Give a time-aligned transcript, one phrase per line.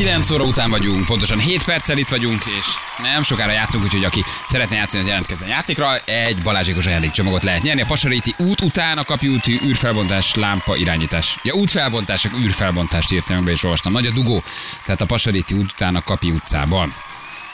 [0.00, 2.66] 9 óra után vagyunk, pontosan 7 perccel itt vagyunk, és
[3.02, 5.96] nem sokára játszunk, úgyhogy aki szeretne játszani, az jelentkezzen játékra.
[6.04, 7.80] Egy balázsékos ajándékcsomagot lehet nyerni.
[7.80, 11.38] A Pasaréti út után a kapjúti űrfelbontás, lámpa irányítás.
[11.42, 13.92] Ja, útfelbontás, csak űrfelbontást írtam be és olvastam.
[13.92, 14.42] Nagy a dugó,
[14.84, 16.94] tehát a Pasaréti út után a Kapi utcában.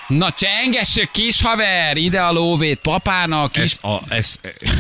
[0.07, 4.35] Na csengessük, kis haver, ide a lóvét, papának, Ez kis a, ez,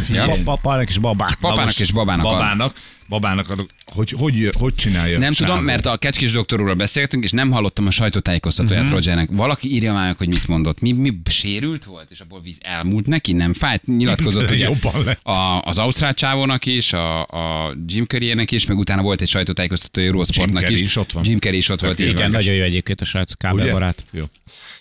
[0.08, 0.26] Ja.
[0.44, 1.34] Papának és babák.
[1.40, 2.24] papának és babának.
[2.24, 2.74] babának,
[3.08, 5.18] babának adok, hogy, hogy, hogy csinálja?
[5.18, 5.66] Nem tudom, Csávó?
[5.66, 8.96] mert a kecskés doktorról beszéltünk, és nem hallottam a sajtótájékoztatóját uh-huh.
[8.96, 9.28] Rogernek.
[9.32, 10.80] Valaki írja már hogy mit mondott.
[10.80, 13.32] Mi, mi sérült volt, és abból víz elmúlt neki?
[13.32, 13.86] Nem fájt?
[13.86, 15.24] Nyilatkozott ugye Jobban lett.
[15.24, 20.00] a, az Ausztrál csávónak is, a, a Jim Carreynek is, meg utána volt egy sajtótájékoztató
[20.00, 20.88] Eurosportnak Jim Carrey is.
[20.88, 21.24] is ott van.
[21.26, 22.10] Jim Carrey is ott volt, igen.
[22.10, 24.04] Igen, nagyon jó egyébként a srác, kábelbarát.
[24.10, 24.24] Jó.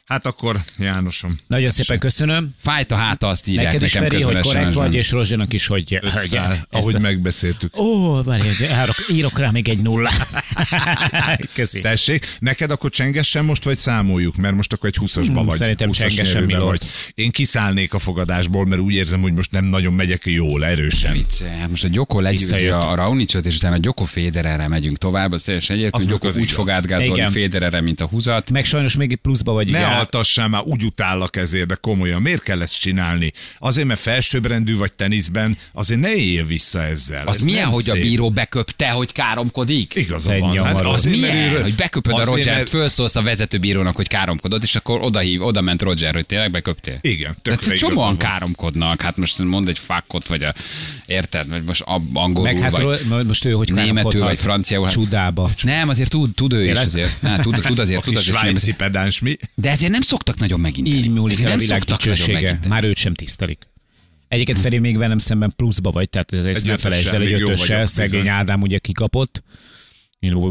[0.06, 1.36] Hát akkor Jánosom.
[1.48, 2.56] Nagyon szépen köszönöm.
[2.62, 5.68] Fájt a háta, azt írják Neked is, nekem Feri, hogy korrekt vagy, és Rozsinak is,
[5.68, 6.00] hogy...
[6.70, 7.78] Ahogy a- megbeszéltük.
[7.78, 10.12] Ó, várj, hogy árok, írok rá még egy nulla.
[11.54, 11.80] Köszi.
[11.80, 14.36] Tessék, neked akkor csengessen most, vagy számoljuk?
[14.36, 15.58] Mert most akkor egy 20-asba Hmm, vagy.
[15.58, 16.66] szerintem 20-as csengessen, Milord.
[16.66, 16.82] vagy.
[17.16, 21.14] Én kiszállnék a fogadásból, mert úgy érzem, hogy most nem nagyon megyek jól, erősen.
[21.14, 24.98] Vicce, hát most a Gyoko legyőzi a, a Raonicsot, és utána a Gyoko Federerre megyünk
[24.98, 26.06] tovább, az teljesen egyértelmű.
[26.06, 26.52] Meg Gyoko úgy igaz.
[26.52, 27.32] fog átgázolni Igen.
[27.32, 28.52] Federerre, mint a húzat.
[28.52, 29.70] Meg sajnos még itt pluszba vagy.
[29.72, 32.22] Ne altassál már, úgy utállak ezért, de komolyan.
[32.22, 33.32] Miért kell ezt csinálni?
[33.60, 37.28] Azért, mert felsőbbrendű vagy teniszben, azért ne éljél vissza ezzel.
[37.28, 37.94] Az Ez milyen, hogy a.
[38.10, 39.96] bíró beköpte, hogy káromkodik?
[39.96, 40.58] Igaza van.
[40.66, 41.54] Hát azért, mert Milyen?
[41.54, 45.44] ő- Hogy beköpöd a Rogert, mert- fölszólsz a vezetőbírónak, hogy káromkodott, és akkor oda hív,
[45.44, 46.98] oda ment Roger, hogy tényleg beköptél.
[47.02, 50.54] Igen, Tehát csomóan káromkodnak, hát most mond egy fakot, vagy a,
[51.06, 52.72] érted, vagy most a- angolul, Meg hát
[53.08, 54.84] vagy most ő hogy németül, vagy franciául.
[54.84, 55.50] Hát, Csudába.
[55.64, 57.22] nem, azért tud, tud ő is azért.
[57.22, 58.38] Ne, tud, tud azért, tud azért.
[58.38, 59.38] svájci pedáns mi?
[59.56, 60.88] De ezért nem szoktak nagyon megint.
[60.88, 62.60] Így múlik a világ dicsősége.
[62.68, 63.68] Már őt sem tisztelik.
[64.36, 67.48] Egyébként Feri még velem szemben pluszba vagy, tehát ez ezt Egy ne felejtsd el, jó
[67.50, 68.28] ötössel, szegény.
[68.28, 69.44] Ádám ugye kikapott.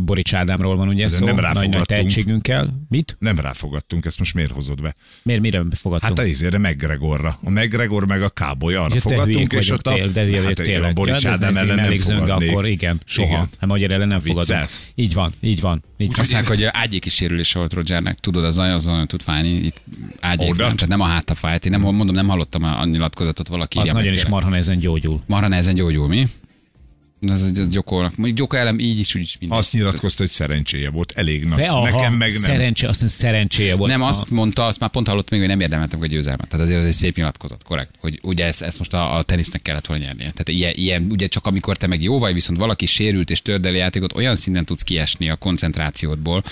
[0.05, 1.87] Borics Ádámról van ugye szó, nem nagy-nagy ráfogadtunk.
[1.87, 2.69] tehetségünkkel.
[2.89, 3.17] Mit?
[3.19, 4.95] Nem ráfogadtunk, ezt most miért hozod be?
[5.23, 6.03] Miért, mire fogadtunk?
[6.17, 7.39] Hát a izére McGregorra.
[7.45, 10.55] A McGregor meg a Káboly arra Ja, fogadtunk, és ott a, tél, de hülye hát,
[10.55, 10.91] tényleg.
[10.91, 12.51] a Borics Ja, Ádám nem ellen nem zöng, fogadnék.
[12.51, 13.29] akkor igen, soha.
[13.29, 13.49] Igen.
[13.59, 14.69] Hát magyar ellen nem fogadunk.
[14.95, 15.83] Így van, így van.
[15.99, 16.09] Így.
[16.19, 18.19] Azt mondják, hogy ágyék is sérülése volt Rogernek.
[18.19, 19.49] Tudod, az nagyon, az nagyon tud fájni.
[19.49, 19.81] Itt
[20.21, 21.65] ágyék nem, tehát nem a háta fájt.
[21.65, 23.79] Én nem, mondom, nem hallottam a, nyilatkozatot valaki.
[23.79, 25.23] Az nagyon is marha nehezen gyógyul.
[25.27, 26.27] Marha nehezen gyógyul, mi?
[27.31, 28.17] Ez, ez, ez Gyokónak.
[28.17, 29.59] Mondjuk Gyoko ellen így is, úgy is mindegy.
[29.59, 31.13] Azt nyilatkozta, hogy szerencséje volt.
[31.17, 31.59] Elég nagy.
[31.59, 32.43] De aha, Nekem meg nem.
[32.43, 33.91] Szerencse, azt mondja, szerencséje volt.
[33.91, 36.49] Nem, A- azt mondta, azt már pont hallottam még, hogy nem érdemeltem a győzelmet.
[36.49, 37.91] Tehát azért ez egy szép nyilatkozat, korrekt.
[38.01, 40.31] Hogy ugye ezt, ezt most a, a tenisznek kellett volna nyernie.
[40.31, 43.77] Tehát ilyen, ilyen, ugye csak amikor te meg jó vagy, viszont valaki sérült és tördeli
[43.77, 46.43] játékot, olyan szinten tudsz kiesni a koncentrációdból,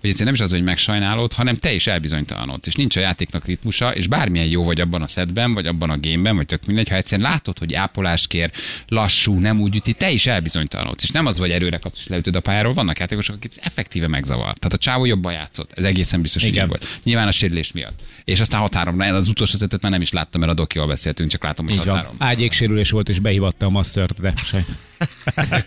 [0.00, 2.66] hogy egyszerűen nem is az, hogy megsajnálod, hanem te is elbizonytalanodsz.
[2.66, 5.96] És nincs a játéknak ritmusa, és bármilyen jó vagy abban a szedben, vagy abban a
[5.96, 8.50] gémben, vagy tök mindegy, ha egyszerűen látod, hogy ápolást kér,
[8.88, 11.02] lassú, nem úgy üti, te is elbizonytalanodsz.
[11.02, 14.44] És nem az, vagy erőre kapsz leütöd a pályáról, vannak játékosok, akik effektíve megzavar.
[14.44, 15.72] Tehát a csávó jobban játszott.
[15.74, 16.68] Ez egészen biztos, hogy Igen.
[16.68, 16.86] volt.
[17.02, 18.00] Nyilván a sérülés miatt.
[18.24, 21.42] És aztán határomra, az utolsó szetet már nem is láttam, mert a dokival beszéltünk, csak
[21.42, 22.12] látom, hogy Így határom.
[22.18, 24.64] Ágyék sérülés volt, és behívatta a masszört, de se.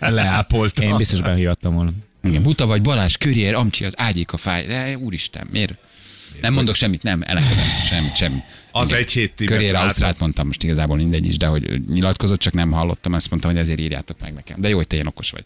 [0.00, 0.82] Leápolta.
[0.82, 1.90] Én biztos behívattam volna.
[2.24, 4.66] Igen, buta vagy Balázs, Körier, Amcsi, az ágyék a fáj.
[4.66, 5.74] De úristen, miért?
[6.40, 8.38] Nem mondok semmit, nem, elengedem, semmit, semmi.
[8.76, 9.82] Az egy hét tibet látott.
[9.82, 13.60] Ausztrát mondtam, most igazából mindegy is, de hogy nyilatkozott, csak nem hallottam, ezt mondtam, hogy
[13.60, 14.60] ezért írjátok meg nekem.
[14.60, 15.44] De jó, hogy te ilyen okos vagy.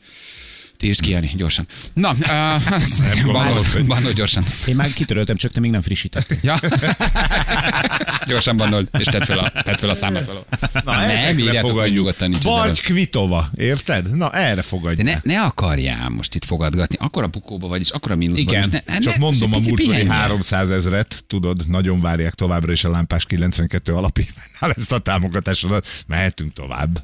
[0.78, 1.66] Ti írsz ki, Jani, gyorsan.
[1.92, 4.44] Na, uh, gondolod, hogy- bannol gyorsan.
[4.66, 6.38] Én már kitöröltem, csak te még nem frissítettél.
[6.42, 6.60] Ja.
[8.26, 10.44] Gyorsan bannold, és tedd fel a, tedd fel a számot való.
[10.84, 11.96] Na, nem, írjátok fogadjuk.
[11.96, 14.16] nyugodtan, nincs Barcs Kvitova, érted?
[14.16, 15.02] Na, erre fogadj.
[15.02, 18.54] De ne, ne akarjál most itt fogadgatni, akkor a bukóba vagy, és akkor a mínuszban.
[18.54, 18.68] Igen.
[18.70, 20.10] ne, ne, Csak ne, mondom, a múltkori pihenjél.
[20.10, 25.86] 300 ezret, tudod, nagyon várják továbbra is a Lámpás 92 alapítványnál ezt a támogatásodat.
[26.06, 27.02] Mehetünk tovább.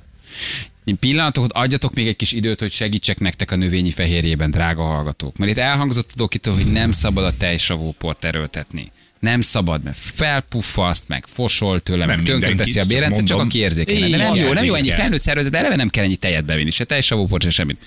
[1.01, 5.37] Pillanatokat adjatok még egy kis időt, hogy segítsek nektek a növényi fehérjében, drága hallgatók.
[5.37, 8.93] Mert itt elhangzott dokitól, hogy nem szabad a tejsavó port erőltetni.
[9.21, 13.59] Nem szabad, mert felpuffaszt, meg fosol tőle, meg mindenkit, tönkreteszi a csak bérendszert, csak aki
[13.59, 14.11] érzékeny.
[14.11, 16.85] De nem jó, nem jó ennyi felnőtt szervezet, eleve nem kell ennyi tejet bevinni, se
[16.85, 17.79] tejsavóport, se semmit.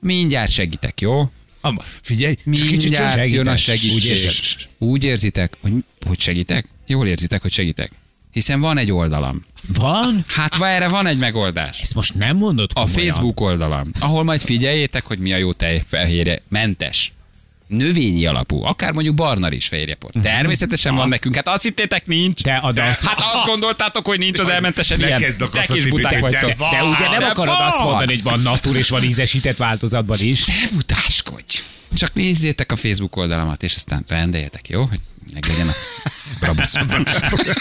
[0.00, 1.30] Mindjárt segítek, jó?
[1.60, 4.30] Am, figyelj, csak kicsit csak jön a segítség.
[4.78, 5.72] Úgy érzitek, hogy,
[6.06, 6.68] hogy segítek?
[6.86, 7.90] Jól érzitek, hogy segítek.
[8.34, 9.44] Hiszen van egy oldalam.
[9.78, 10.24] Van?
[10.28, 11.80] Hát va, erre van egy megoldás.
[11.80, 12.94] Ezt most nem mondod A komolyan?
[12.98, 16.42] Facebook oldalam, ahol majd figyeljétek, hogy mi a jó tejfehérje.
[16.48, 17.12] Mentes.
[17.66, 20.20] Növényi alapú, akár mondjuk barna is fehérjeport.
[20.20, 22.42] Természetesen van nekünk, hát azt hittétek nincs.
[22.42, 25.22] De, de, De, azt, hát azt gondoltátok, hogy nincs az elmentesen ilyen.
[25.40, 26.56] a Te kis buták de vagytok.
[26.56, 26.70] van.
[26.70, 27.66] de ugye nem De akarod van!
[27.66, 30.44] azt mondani, hogy van natur és van ízesített változatban is.
[30.46, 31.60] Ne butáskodj!
[31.94, 34.82] Csak nézzétek a Facebook oldalamat, és aztán rendeljetek, jó?
[34.84, 35.00] Hogy
[35.34, 35.74] meglegyen a
[36.44, 36.88] Brabuszon.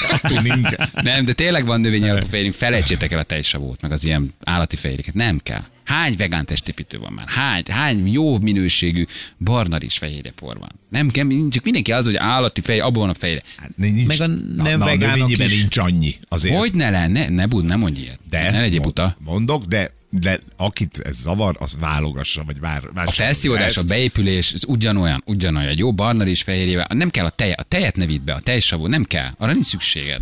[0.10, 0.68] A tuning.
[0.94, 4.76] Nem, de tényleg van növényi alapú fehérjén, felejtsétek el a tejsavót, meg az ilyen állati
[4.76, 5.14] fehérjéket.
[5.14, 5.64] Nem kell.
[5.84, 7.28] Hány vegán testépítő van már?
[7.28, 9.06] Hány, hány jó minőségű
[9.40, 10.72] barna rizs fehérjepor van?
[10.90, 13.42] Nem kell, csak mindenki az, hogy állati fehérje, abban van a fehérje.
[13.76, 15.60] Nincs, Meg a na, nem na, a vegánok növényiben is.
[15.60, 16.16] nincs annyi.
[16.28, 17.28] Azért Hogy ne lenne?
[17.28, 18.20] Ne, ne, bud, nem mondj ilyet.
[18.30, 19.16] de, ne legyél buta.
[19.20, 24.64] Mondok, de, de akit ez zavar, az válogassa, vagy vár, A felszívódás, a beépülés, ez
[24.68, 25.70] ugyanolyan, ugyanolyan.
[25.70, 26.88] Egy Jó barna rizs fehérjével.
[26.94, 29.30] Nem kell a teje, a tejet ne vidd be, a tejsavó, nem kell.
[29.38, 30.22] Arra nincs szükséged.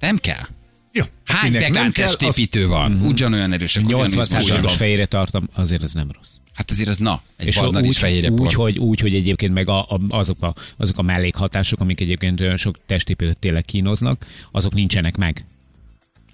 [0.00, 0.46] Nem kell.
[0.92, 3.02] Jó, Hány az- testépítő van?
[3.02, 4.64] Ugyanolyan erősek, ugyanolyan 80 izmosúak.
[4.64, 6.30] os fehérje tartom, azért ez nem rossz.
[6.54, 8.40] Hát azért az na, egy És barna úgy, fehérjepor.
[8.40, 12.40] úgy, hogy, úgy, hogy egyébként meg a, a, azok, a, azok a mellékhatások, amik egyébként
[12.40, 15.44] olyan sok testépítőt tényleg kínoznak, azok nincsenek meg.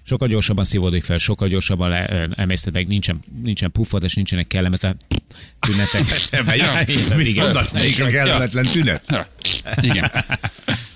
[0.03, 4.97] Sokkal gyorsabban szívódik fel, sokkal gyorsabban le, emészted meg, nincsen, nincsen puffadás, nincsenek kellemetlen
[5.59, 6.01] tünetek.
[6.45, 7.17] Nem.
[7.17, 9.27] Mit mondasz, melyik a kellemetlen tünet?
[9.81, 10.11] Igen.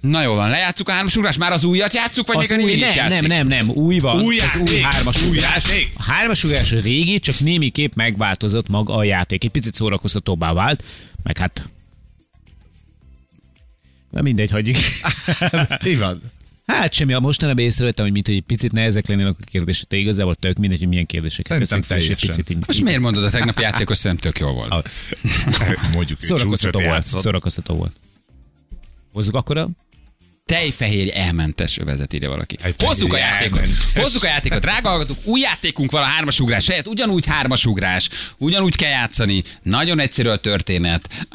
[0.00, 2.94] Na jó van, lejátszuk a hármasugrás, már az újat játszuk, vagy Az még a négyet
[2.94, 3.28] nem, játszik?
[3.28, 4.22] nem, nem, nem, új van.
[4.22, 5.68] Új az új játék, hármas új ugrás.
[5.68, 5.92] játék.
[5.96, 9.44] A hármas ugrás a régi, csak némiképp megváltozott maga a játék.
[9.44, 10.84] Egy picit szórakoztatóbbá vált,
[11.22, 11.68] meg hát...
[14.10, 14.76] Na mindegy, hagyjuk.
[15.84, 16.22] Mi van?
[16.66, 19.96] Hát semmi, a mostanában észrevettem, hogy mint hogy egy picit nehezek lennének a kérdések, de
[19.96, 23.30] igazából tök mindegy, hogy milyen kérdéseket veszünk fel, egy picit így- Most miért mondod a
[23.30, 24.90] tegnapi játékos, szerintem tök jó volt.
[25.94, 27.06] Mondjuk, Szórakoztató volt.
[27.06, 27.92] Szórakoztató volt.
[29.12, 29.68] Hozzuk akkor a...
[30.50, 32.56] Tejfehérje elmentes övezet, írja valaki.
[32.78, 33.58] Hozzuk a játékot.
[33.60, 33.84] elmentes.
[33.94, 34.60] Hozzuk a játékot.
[34.60, 36.88] Drága hallgatók, új játékunk van a hármasugrás helyett.
[36.88, 38.08] Ugyanúgy hármasugrás,
[38.38, 39.42] ugyanúgy kell játszani.
[39.62, 41.26] Nagyon egyszerű a történet,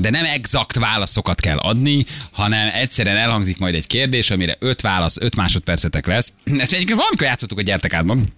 [0.00, 5.16] de nem exakt válaszokat kell adni, hanem egyszerűen elhangzik majd egy kérdés, amire öt válasz,
[5.20, 6.32] öt másodpercetek lesz.
[6.58, 8.32] Ezt egyébként valamikor játszottuk a gyertekádban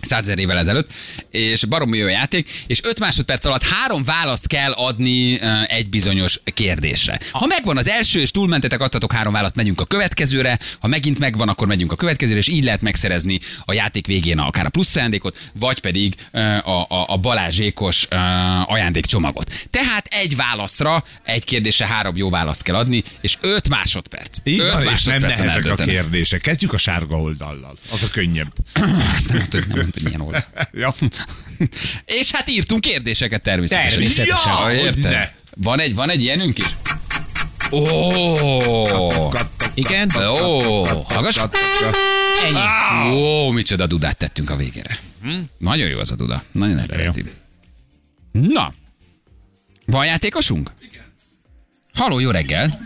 [0.00, 0.90] százezer évvel ezelőtt,
[1.30, 6.40] és baromi jó játék, és 5 másodperc alatt három választ kell adni ö, egy bizonyos
[6.44, 7.18] kérdésre.
[7.30, 11.48] Ha megvan az első, és túlmentetek, adtatok három választ, megyünk a következőre, ha megint megvan,
[11.48, 15.38] akkor megyünk a következőre, és így lehet megszerezni a játék végén akár a plusz ajándékot,
[15.52, 18.16] vagy pedig ö, a, a, a Balázsékos ö,
[18.64, 19.66] ajándékcsomagot.
[19.70, 24.38] Tehát egy válaszra, egy kérdésre három jó választ kell adni, és 5 másodperc.
[24.44, 26.40] Így Öt van, és nem nehezek a kérdések.
[26.40, 27.76] Kezdjük a sárga oldallal.
[27.92, 28.52] Az a könnyebb.
[29.16, 30.44] Ezt nem mondta, nem hogy milyen oldal.
[30.82, 30.94] Ja.
[32.20, 33.90] És hát írtunk kérdéseket természetesen.
[33.90, 34.52] Természetesen.
[34.62, 35.32] Ja, érted?
[35.56, 36.76] Van egy, van egy ilyenünk is?
[37.70, 37.82] Ó,
[39.74, 40.10] Igen?
[40.16, 41.38] ó, hallgass.
[42.44, 43.10] Ennyi.
[43.14, 44.98] Ó, micsoda dudát tettünk a végére.
[45.58, 46.42] Nagyon jó az a duda.
[46.52, 47.24] Nagyon eredeti.
[48.32, 48.72] Na,
[49.86, 50.70] van játékosunk?
[51.94, 52.80] Haló, jó reggel!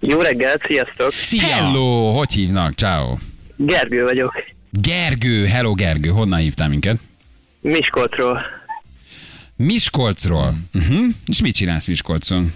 [0.00, 1.12] Jó reggelt, sziasztok!
[1.12, 1.46] Szia!
[1.46, 2.74] Hello, hogy hívnak?
[2.74, 3.16] Ciao.
[3.56, 4.44] Gergő vagyok,
[4.80, 6.98] Gergő, hello Gergő, honnan hívtál minket?
[7.60, 8.40] Miskolcról.
[9.56, 10.54] Miskolcról.
[10.74, 11.06] Uh-huh.
[11.26, 12.52] És mit csinálsz Miskolcon?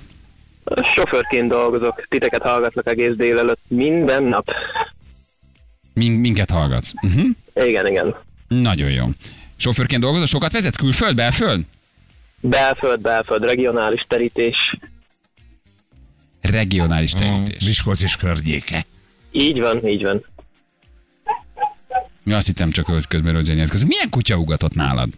[0.94, 4.50] Sofőrként dolgozok, titeket hallgatlak egész délelőtt, minden nap.
[5.93, 6.93] Min- minket hallgatsz.
[7.02, 7.26] Uh-huh.
[7.55, 8.14] Igen, igen.
[8.49, 9.06] Nagyon jó.
[9.56, 11.61] Sofőrként dolgozol, sokat vezetsz külföld, belföld?
[12.40, 14.76] Belföld, belföld, regionális terítés.
[16.40, 17.64] Regionális terítés.
[17.67, 18.84] Miskolc és környéke.
[19.31, 20.25] Így van, így van.
[22.31, 23.87] Mi azt hittem csak, hogy közben Roger közben.
[23.88, 25.09] Milyen kutya ugatott nálad?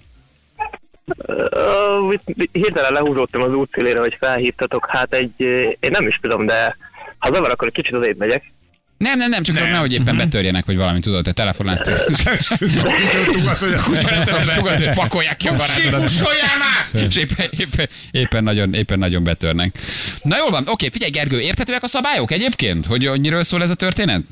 [1.27, 2.15] Uh,
[2.53, 4.87] hirtelen lehúzódtam az útszélére, hogy felhívtatok.
[4.89, 5.41] Hát egy,
[5.81, 6.77] én nem is tudom, de
[7.19, 8.53] ha zavar, akkor egy kicsit azért megyek.
[8.97, 9.71] Nem, nem, nem, csak nem.
[9.71, 12.07] nehogy éppen betörjenek, vagy valami, tudod, te telefonálsz.
[14.55, 16.11] Sugat, és pakolják ki a barátodat.
[16.93, 19.79] És éppen, éppen, éppen, nagyon, éppen nagyon betörnek.
[20.23, 22.87] Na jól van, oké, figyelj Gergő, érthetőek a szabályok egyébként?
[22.87, 24.23] Hogy hogy miről szól ez a történet?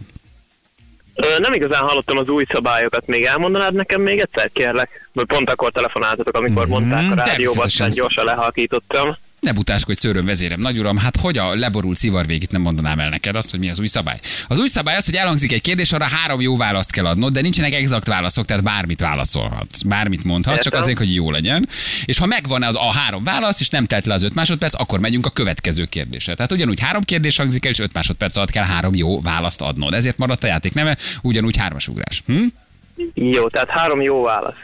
[1.38, 5.10] Nem igazán hallottam az új szabályokat, még elmondanád nekem még egyszer, kérlek?
[5.26, 7.86] Pont akkor telefonáltatok, amikor mondták a rádióban, természetesen.
[7.86, 9.16] aztán gyorsan lehalkítottam.
[9.40, 13.37] Ne butáskodj, szőröm vezérem, nagyuram, hát hogy a leborult szivar végét nem mondanám el neked
[13.37, 14.18] azt, hogy mi az új szabály.
[14.49, 17.40] Az új szabály az, hogy elhangzik egy kérdés, arra három jó választ kell adnod, de
[17.40, 21.68] nincsenek exakt válaszok, tehát bármit válaszolhatsz, bármit mondhatsz, csak azért, hogy jó legyen.
[22.04, 25.00] És ha megvan az a három válasz, és nem telt le az öt másodperc, akkor
[25.00, 26.35] megyünk a következő kérdésre.
[26.35, 29.94] Tehát ugyanúgy három kérdés hangzik el, és öt másodperc alatt kell három jó választ adnod.
[29.94, 32.23] Ezért maradt a játék neve, ugyanúgy hármasugrás.
[32.26, 32.44] Hm?
[33.14, 34.54] Jó, tehát három jó válasz.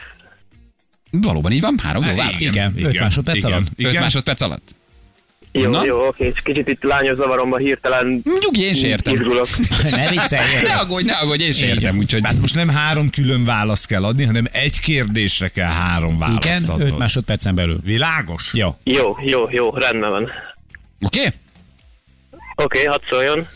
[1.11, 2.41] Valóban így van, három jó válasz.
[2.41, 3.67] Igen, öt másodperc igen, alatt.
[3.77, 4.01] Öt Igen.
[4.01, 4.75] másodperc alatt.
[5.51, 5.85] Jó, Na?
[5.85, 9.15] jó, oké, és kicsit itt lányos zavaromba hirtelen Nyugi, én se értem.
[9.15, 9.47] izgulok.
[9.95, 13.09] Ne viccelj, Ne aggódj, ne aggódj, én se Így értem, úgyhogy Hát most nem három
[13.09, 16.87] külön választ kell adni, hanem egy kérdésre kell három választ Igen, adnod.
[16.87, 17.79] 5 másodpercen belül.
[17.83, 18.53] Világos?
[18.53, 18.75] Jó.
[18.83, 20.29] Jó, jó, jó, rendben van.
[21.01, 21.33] oké?
[22.55, 23.47] Oké, hadd szóljon.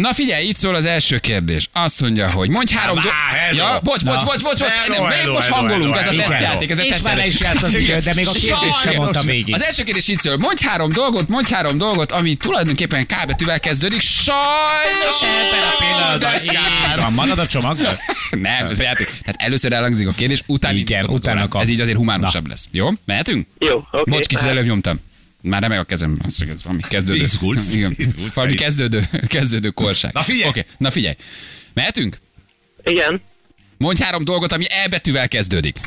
[0.00, 1.68] Na figyelj, itt szól az első kérdés.
[1.72, 2.96] Azt mondja, hogy mondj három...
[2.96, 3.56] Vá, do- hello.
[3.56, 6.78] ja, bocs, bocs, bocs, bocs, bocs, Hello, hello, most hangolunk, hello, ez a tesztjáték, ez
[6.78, 9.54] a És már le is járt az idő, de még a kérdést sem mondtam végig.
[9.54, 13.60] Az első kérdés így szól, mondj három dolgot, mondj három dolgot, ami tulajdonképpen K betűvel
[13.60, 17.98] kezdődik, sajnos Ebben a pillanatban marad a csomagban?
[18.30, 19.06] Nem, ez a játék.
[19.06, 21.64] Tehát először elhangzik a kérdés, utána Igen, utána kapsz.
[21.64, 22.68] Ez így azért humánusabb lesz.
[22.72, 22.88] Jó?
[23.04, 23.46] Mehetünk?
[23.58, 24.10] Jó, oké.
[24.10, 25.00] Bocs, kicsit előbb nyomtam.
[25.46, 26.18] Már remeg a kezem.
[26.26, 27.20] Az, ez valami kezdődő.
[27.20, 27.94] Izgulsz, Igen.
[27.96, 30.12] izgulsz, Valami kezdődő, kezdődő korság.
[30.12, 30.48] Na figyelj!
[30.48, 31.14] Oké, na figyelj.
[31.74, 32.18] Mehetünk?
[32.84, 33.20] Igen.
[33.76, 35.78] Mondj három dolgot, ami E betűvel kezdődik.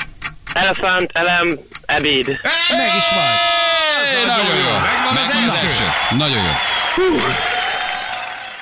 [0.54, 2.28] Elefánt, elem, ebéd.
[2.28, 3.04] Meg is.
[3.04, 4.78] Hey, nagyon jó.
[5.14, 5.84] Megvan az első.
[6.18, 6.52] Nagyon jó.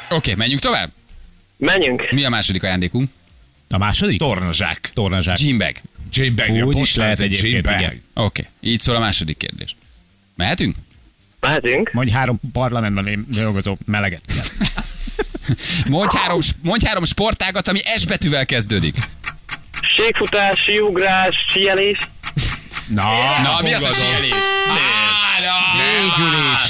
[0.10, 0.92] Oké, menjünk tovább.
[1.58, 2.12] Menjünk.
[2.12, 3.10] Mi a második ajándékunk?
[3.70, 4.20] A második?
[4.20, 4.92] Tornazsák.
[4.94, 5.36] Tornazsák.
[5.36, 5.76] Gymbag.
[6.12, 6.66] Jane Bag.
[6.68, 8.02] Úgy is lehet egy egyébként, igen.
[8.14, 9.76] Oké, így szól a második kérdés.
[10.36, 10.76] Mehetünk?
[11.40, 11.92] Mehetünk.
[11.94, 14.22] Mondj három parlamentben én dolgozó meleget.
[15.90, 18.96] Mondj három, mondj három sportágat, ami S betűvel kezdődik.
[19.98, 22.10] Sékfutás, síugrás, síelés.
[22.90, 23.04] Na,
[23.44, 24.36] Na, mi az a síelés?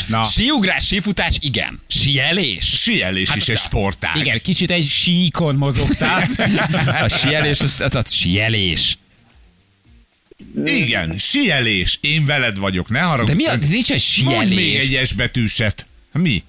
[0.08, 0.24] Na.
[0.24, 1.82] Síugrás, sífutás, igen.
[1.88, 2.66] Síelés?
[2.82, 4.16] Sielés Hát is egy sportág.
[4.16, 6.24] Igen, kicsit egy síkon mozogtál.
[7.04, 8.98] A síelés, az, az, az síelés.
[10.66, 11.98] Igen, sielés.
[12.02, 13.32] Én veled vagyok, ne haragudj.
[13.32, 15.86] De mi a, de nincs egy Mondj még egy S betűset.
[16.14, 16.44] Mi?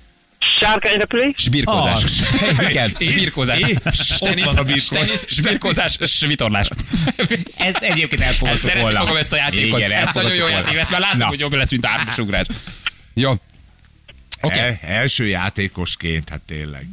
[0.60, 1.32] Sárkányrepülés.
[1.36, 2.02] Sbirkózás.
[2.04, 2.22] Az.
[2.68, 2.96] Igen.
[3.00, 3.58] Sbirkózás.
[3.58, 3.74] É,
[4.18, 6.68] Tenisz, tenisz, sbirkózás, svitorlás.
[7.56, 8.98] Ezt egyébként elfogadtuk szeretni volna.
[8.98, 9.78] fogom ezt a játékot.
[9.78, 11.26] Igen, ezt nagyon jó játék lesz, mert látom, Na.
[11.26, 12.46] hogy jobb lesz, mint a hármas ugrás.
[13.14, 13.34] Jó.
[14.40, 16.86] Oké, El, első játékosként, hát tényleg.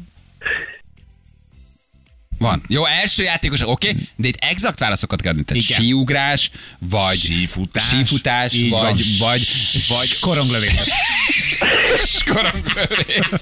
[2.37, 2.63] Van.
[2.67, 5.43] Jó, első játékos, oké, de itt exakt válaszokat kell adni.
[5.43, 5.79] Tehát Igen.
[5.81, 7.87] síugrás, vagy Sífutás.
[7.87, 9.29] sífutás Így vagy, van.
[9.29, 9.47] vagy,
[9.87, 10.71] vagy Koronglövés.
[12.05, 13.41] Skoronglövés.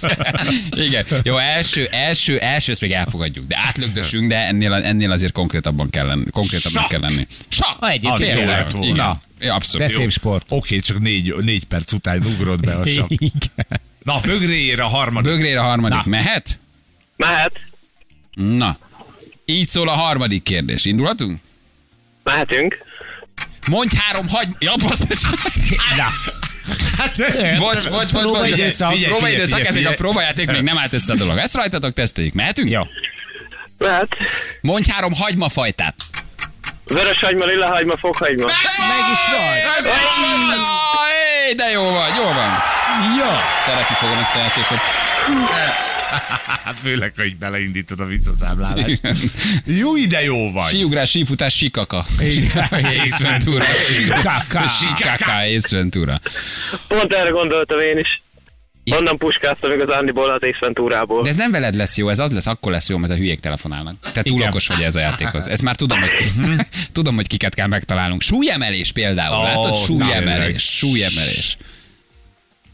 [0.71, 1.05] Igen.
[1.23, 3.45] Jó, első, első, első, ezt még elfogadjuk.
[3.47, 6.29] De átlögdösünk, de ennél, ennél azért konkrétabban kell lenni.
[6.31, 7.27] Konkrétabban kell lenni.
[7.47, 7.77] Sak!
[7.79, 8.85] Ha egyébként Az jó lett volna.
[8.87, 8.97] Igen.
[9.05, 9.21] Na.
[9.39, 9.87] Ja, abszolút.
[9.87, 10.45] De szép sport.
[10.49, 12.83] Oké, csak négy, négy perc után ugrod be a.
[13.07, 13.67] Igen.
[14.03, 15.31] Na, bögréjére a harmadik.
[15.31, 15.97] Bögrére a harmadik.
[15.97, 16.03] Na.
[16.05, 16.59] Mehet?
[17.15, 17.59] Mehet.
[18.33, 18.77] Na.
[19.45, 20.85] Így szól a harmadik kérdés.
[20.85, 21.39] Indulhatunk?
[22.23, 22.77] Mehetünk.
[23.67, 24.47] Mondj három hagy...
[24.59, 25.21] Ja, basszus.
[25.97, 26.07] Na.
[27.57, 28.21] Bocs, bocs, bocs, bocs.
[28.21, 28.91] Próbaidőszak.
[28.91, 31.37] Figyelj, Próbaidőszak, figyelj, ez a próbajáték, még nem állt össze a dolog.
[31.37, 32.33] Ezt rajtatok teszteljük.
[32.33, 32.71] Mehetünk?
[32.71, 32.81] Jó.
[33.77, 34.15] Mehet.
[34.61, 35.95] Mondj három hagymafajtát.
[36.85, 38.45] Vörös hagyma, lila hagyma, fokhagyma.
[38.45, 39.59] Meg is vagy.
[39.77, 40.13] Ez egy
[41.47, 42.51] Éj, de jó van, jó van.
[43.17, 43.29] Jó.
[43.65, 44.79] Szeretni fogom ezt a játékot.
[46.63, 49.01] Hát főleg, hogy beleindítod a visszaszámlálást.
[49.65, 50.69] Jó ide jó vagy.
[50.69, 52.05] Síugrás, sífutás, sikaka.
[54.21, 54.67] Kaka.
[54.79, 56.19] Sikaka, Ace Ventura.
[56.87, 58.21] Pont erre gondoltam én is.
[58.91, 61.23] Onnan puskáztam még az Andiból az Ace Venturából.
[61.23, 63.39] De ez nem veled lesz jó, ez az lesz, akkor lesz jó, mert a hülyék
[63.39, 64.11] telefonálnak.
[64.13, 64.49] Te túl Igen.
[64.49, 65.47] okos vagy ez a játékhoz.
[65.47, 66.11] Ezt már tudom, hogy,
[66.93, 68.21] tudom, hogy kiket kell megtalálnunk.
[68.21, 69.75] Súlyemelés például, Ó, látod?
[69.75, 71.57] Súlyemelés, súlyemelés.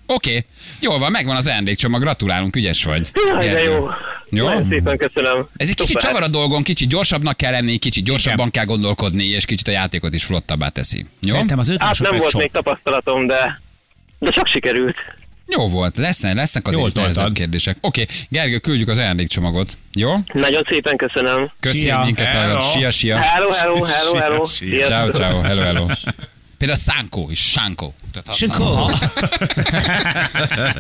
[0.06, 0.46] Oké, okay.
[0.80, 3.12] Jól van, megvan az ajándékcsomag, gratulálunk, ügyes vagy.
[3.28, 3.90] Jaj, de jó.
[4.32, 4.46] Jó?
[4.46, 5.48] Nagyon szépen köszönöm.
[5.58, 9.46] Ez egy kicsit csavar a dolgon, kicsit gyorsabbnak kell lenni, kicsit gyorsabban kell gondolkodni, és
[9.46, 11.06] kicsit a játékot is flottabbá teszi.
[11.20, 11.32] Jó?
[11.32, 12.42] Szerintem az öt Hát nem volt sok.
[12.42, 13.62] még tapasztalatom, de
[14.20, 14.96] de csak sikerült.
[15.48, 17.78] Jó volt, lesznek, lesznek Jól azért nehezebb kérdések.
[17.82, 18.16] Oké, okay.
[18.30, 19.78] Gergő, küldjük az ajándékcsomagot.
[19.94, 20.16] Jó?
[20.34, 21.52] Nagyon szépen köszönöm.
[21.62, 22.04] Szia.
[22.04, 22.62] minket.
[22.62, 23.18] Sia, sia.
[23.20, 24.46] Hello, hello, hello, hello.
[24.86, 25.88] Ciao, ciao, hello, hello.
[26.60, 27.94] Például Szánkó is, Sánkó.
[28.34, 28.88] Sikó.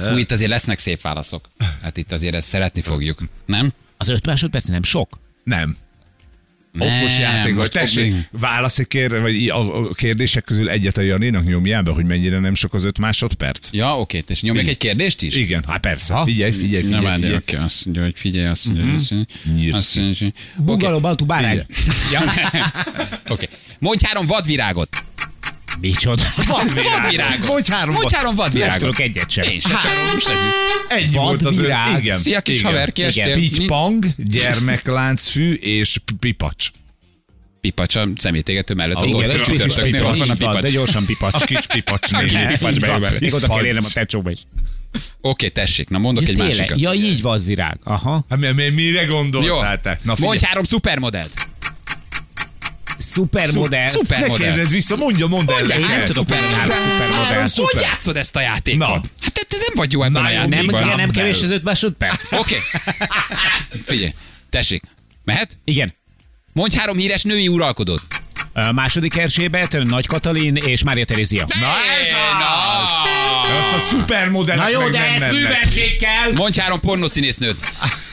[0.09, 1.49] Fú, itt azért lesznek szép válaszok.
[1.81, 3.23] Hát itt azért ezt szeretni fogjuk.
[3.45, 3.71] Nem?
[3.97, 5.19] Az öt másodperc nem sok?
[5.43, 5.77] Nem.
[6.79, 7.57] Okos Nem, játékos.
[7.57, 8.87] most Tessék, ok- válasz egy
[9.21, 12.83] vagy a a kérdések közül egyet a Janinak nyomjál be, hogy mennyire nem sok az
[12.83, 13.69] öt másodperc.
[13.71, 15.35] Ja, oké, és nyomjak egy kérdést is?
[15.35, 16.21] Igen, hát persze.
[16.23, 17.03] Figyelj, figyelj, Nem figyelj.
[17.05, 17.35] várj, figyelj.
[17.35, 19.75] oké, azt mondja, hogy figyelj, azt mondja, azt mondja, Nyírsz.
[19.75, 21.65] azt mondja, Bungaló, Baltú, Bárány.
[23.27, 23.49] Oké.
[23.79, 25.03] Mondj három vadvirágot.
[25.81, 26.23] Micsoda.
[26.47, 27.47] Vadvirágot.
[27.47, 29.49] Mondj három Mondj vad- három Nem tudok egyet sem.
[29.49, 29.71] Én sem,
[30.13, 30.29] most
[30.89, 31.11] egy.
[31.11, 31.55] Volt az öt.
[31.55, 32.03] Vadvirág.
[32.03, 32.15] Igen.
[32.15, 33.23] Szia, kis haver, kiestél.
[33.25, 33.39] Igen.
[33.39, 33.47] Mi?
[33.49, 36.69] Pitypang, gyermekláncfű és pipacs.
[37.61, 38.95] Pipacs a szemétégető mellett.
[38.97, 40.71] A igen, csütörtöknél ott van a van, de pipacs.
[40.71, 41.33] gyorsan pipacs.
[41.33, 42.13] A kis pipacs.
[42.19, 42.47] kis néni.
[42.47, 43.63] pipacs bejön Még oda kell Pipacs.
[43.65, 44.39] érnem a tecsóba is.
[45.21, 46.57] Oké, tessék, na mondok Ja, egy tényleg?
[46.57, 46.79] másikat.
[46.79, 47.79] Ja, így van az virág.
[47.83, 48.25] Aha.
[48.29, 49.99] Hát mi- mi- mire gondoltál te?
[50.03, 51.47] Na mondj három szupermodellt.
[52.99, 53.83] Szupermodell.
[53.83, 54.47] Ne Szupermodell.
[54.47, 56.69] kérdezz vissza, mondja, mondd el Én nem tudok három
[57.47, 57.47] szupermodell.
[57.71, 58.79] Hogy játszod ezt a játékot?
[58.87, 58.93] Na.
[59.21, 60.87] Hát te, te nem vagy jó a jó, Nem, játékban.
[60.87, 62.31] nem Van kevés az öt másodperc?
[62.41, 62.57] Oké.
[63.83, 64.13] Figyelj,
[64.49, 64.83] tessék.
[65.23, 65.57] Mehet?
[65.63, 65.93] Igen.
[66.53, 68.01] Mondj három híres női uralkodót.
[68.53, 71.45] A második Erzsébet, Nagy Katalin és Mária Terézia.
[71.59, 73.09] Na ez az!
[73.49, 75.35] Azt a szupermodellek Na jó, meg de nem ezt mennek.
[75.35, 76.31] műveltség kell!
[76.33, 77.57] Mondj három pornószínésznőt.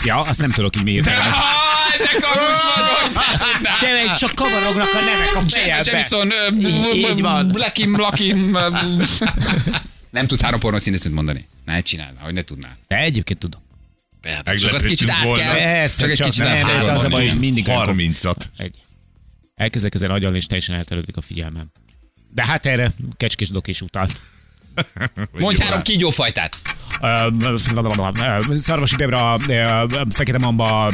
[0.04, 1.04] Ja, azt nem tudok így miért.
[2.22, 5.90] Ah, vagy, De csak kavarognak a nevek a fejedbe.
[5.90, 6.32] Jamison,
[6.94, 7.50] Így- van.
[7.54, 8.56] Lakim, Lakim.
[10.10, 11.48] Nem tudsz három pornószínésznőt mondani.
[11.64, 12.78] Ne csináld, hogy ne tudnál.
[12.88, 13.64] De egyébként tudom.
[14.20, 15.54] Persze, Csak az kicsit át kell.
[15.54, 18.36] Persze, Csak egy kicsit át kell az a baj, hogy mindig 30-at.
[18.56, 18.80] Egy.
[19.54, 21.66] Elkezdek ezen agyalni, és teljesen elterülődik a figyelmem.
[22.34, 24.20] De hát erre kecskés dok is utalt.
[25.32, 26.56] Mondj három kígyófajtát.
[28.54, 29.36] Szarvasi bebra,
[30.10, 30.90] fekete mamba,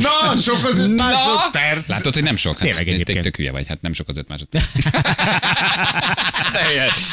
[0.00, 1.88] Na, sok az öt másodperc.
[1.88, 2.58] Látod, hogy nem sok.
[2.58, 3.22] Hát, Tényleg tök- egyébként.
[3.22, 4.64] Tök hülye vagy, hát nem sok az öt másodperc.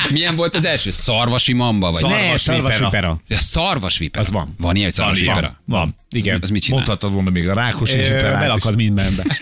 [0.10, 0.92] Milyen volt az első?
[0.92, 1.92] Szarvasi mamba?
[1.92, 2.02] Vagy?
[2.04, 2.90] Ne, Szarvas szarvas vipera.
[3.26, 3.42] vipera.
[3.42, 4.24] Szarvas vipera.
[4.24, 4.56] Az van.
[4.58, 5.62] Van ilyen, hogy szarvas Van, vipera?
[5.66, 6.40] Van, igen.
[6.42, 6.78] Az mit csinál?
[6.78, 8.40] Mondhatod volna még a rákos viperát is.
[8.40, 9.24] Belakad mindenbe.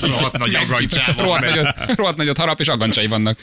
[0.00, 1.24] Rohadt nagy agancsával.
[1.24, 3.38] Rohadt nagyot, rohadt nagyot harap, és agancsai vannak.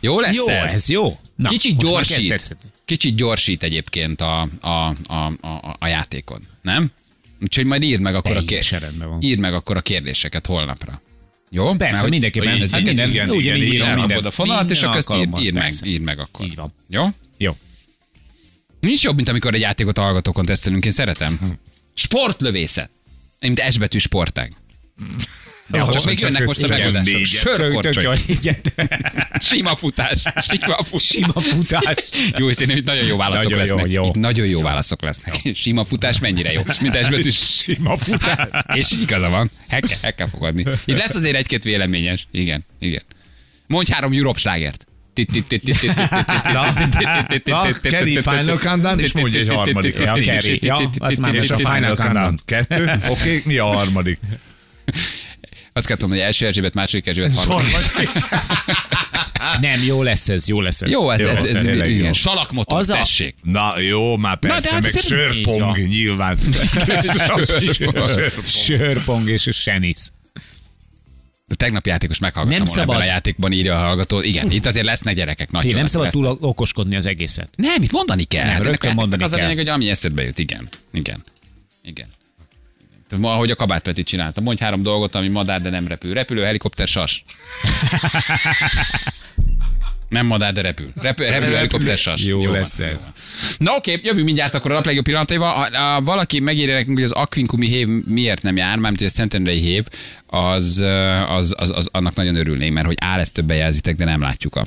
[0.00, 0.74] Jó lesz Jó, ez?
[0.74, 1.18] ez jó.
[1.36, 2.56] Na, Kicsit gyorsít.
[2.84, 4.68] Kicsit gyorsít egyébként a, a,
[5.06, 6.90] a, a, a játékon, nem?
[7.44, 8.44] Úgyhogy majd írd meg akkor a,
[8.98, 9.22] van.
[9.22, 11.02] írd meg akkor a kérdéseket holnapra.
[11.50, 11.74] Jó?
[11.74, 12.54] Persze, Mert mindenképpen.
[12.56, 14.24] Így, Hát minden, igen, ugyanígy igen, írom minden.
[14.24, 16.46] a fonalat, és akkor ezt írd, írd meg, írd meg akkor.
[16.46, 16.72] Így van.
[16.88, 17.06] Jó?
[17.38, 17.56] Jó.
[18.80, 21.58] Nincs jobb, mint amikor egy játékot hallgatókon tesztelünk, én szeretem.
[21.94, 22.90] Sportlövészet.
[23.40, 24.52] Mint S betű sportág.
[25.66, 28.02] De Ja, csak még jönnek most a megoldások.
[28.02, 28.56] jó, igen.
[29.40, 30.22] Sima futás.
[30.48, 31.02] Sima futás.
[31.04, 32.08] Sima futás.
[32.38, 33.92] Jó, és itt nagyon jó válaszok Nagyon jó, lesznek.
[33.92, 34.04] jó.
[34.04, 35.40] Itt nagyon jó válaszok lesznek.
[35.54, 36.62] Sima futás mennyire jó.
[36.80, 37.36] Mint esbetűs.
[37.36, 38.48] Sima futás.
[38.74, 39.50] És igaza van.
[39.68, 40.64] El kell, el kell fogadni.
[40.84, 42.26] Itt lesz azért egy-két véleményes.
[42.30, 43.02] Igen, igen.
[43.66, 44.86] Mondj három Europe slágert.
[46.52, 46.74] Na,
[48.22, 49.94] Final Countdown, és mondj egy harmadik.
[49.98, 50.58] Ja, Kerry.
[50.62, 52.38] Ja, az már És most a Final Countdown.
[52.44, 53.00] Kettő.
[53.08, 54.18] Oké, mi a harmadik?
[55.76, 58.24] Azt kell tudni, hogy első Erzsébet, második Erzsébet, harmadik.
[59.60, 60.90] Nem, jó lesz ez, jó lesz ez.
[60.90, 61.84] Jó, ez, Jó, ez, ez, ez jó.
[61.84, 62.12] igen.
[62.12, 63.34] Salakmotor, Az a- tessék.
[63.42, 66.38] Na jó, már de persze, hát meg sörpong nyilván.
[68.46, 69.28] Sörpong.
[69.28, 70.12] És a senisz.
[71.48, 73.08] A tegnap játékos meghallgattam Nem volna ebben szabad.
[73.08, 74.20] a játékban írja a hallgató.
[74.22, 76.24] Igen, itt azért lesznek gyerekek, nagy Én nem szabad lesznek.
[76.24, 77.48] túl okoskodni az egészet.
[77.56, 78.44] Nem, itt mondani kell.
[78.44, 79.44] Nem, Hát rögtön a játéknak mondani az a kell.
[79.48, 80.38] lényeg, hogy ami eszedbe jut.
[80.38, 81.24] Igen, igen,
[81.82, 82.06] igen.
[83.20, 84.40] Ahogy a kabát Peti csinálta.
[84.40, 86.14] Mondj három dolgot, ami madár, de nem repül.
[86.14, 87.24] Repülő, helikopter, sas.
[90.08, 90.92] Nem madár, de repül.
[91.00, 92.24] Repül, repülő, helikopter, sas.
[92.24, 93.00] Jó van, lesz jó ez.
[93.00, 93.12] van.
[93.58, 95.54] Na oké, jövünk mindjárt akkor a nap legjobb pillanataival.
[95.54, 99.10] Ha, ha valaki megírja nekünk, hogy az Aquincumi hév miért nem jár, mármint hogy a
[99.10, 99.84] Szentendrei hév,
[100.26, 100.84] az,
[101.28, 104.56] az, az, az, annak nagyon örülnék, mert hogy áll, ezt többen jelzitek, de nem látjuk
[104.56, 104.66] a,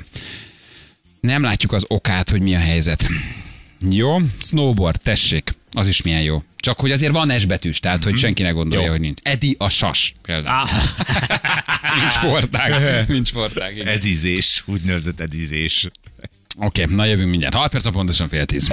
[1.20, 3.08] nem látjuk az okát, hogy mi a helyzet.
[3.80, 6.42] Jó, snowboard, tessék, az is milyen jó.
[6.56, 8.90] Csak hogy azért van S betűs, tehát hogy senki ne gondolja, Jó.
[8.90, 9.18] hogy nincs.
[9.22, 10.68] Edi a sas például.
[12.00, 12.74] Nincs sportág.
[13.08, 13.76] Nincs sportág.
[13.76, 13.86] igen.
[13.86, 15.88] Edizés, úgynevezett edizés.
[16.60, 17.54] Oké, okay, na jövünk mindjárt.
[17.54, 18.70] 6 perc, pontosan fél tíz.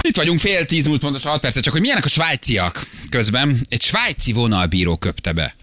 [0.00, 3.56] Itt vagyunk fél tíz múlt pontosan 6 perc, csak hogy milyenek a svájciak közben.
[3.68, 5.54] Egy svájci vonalbíró köpte be.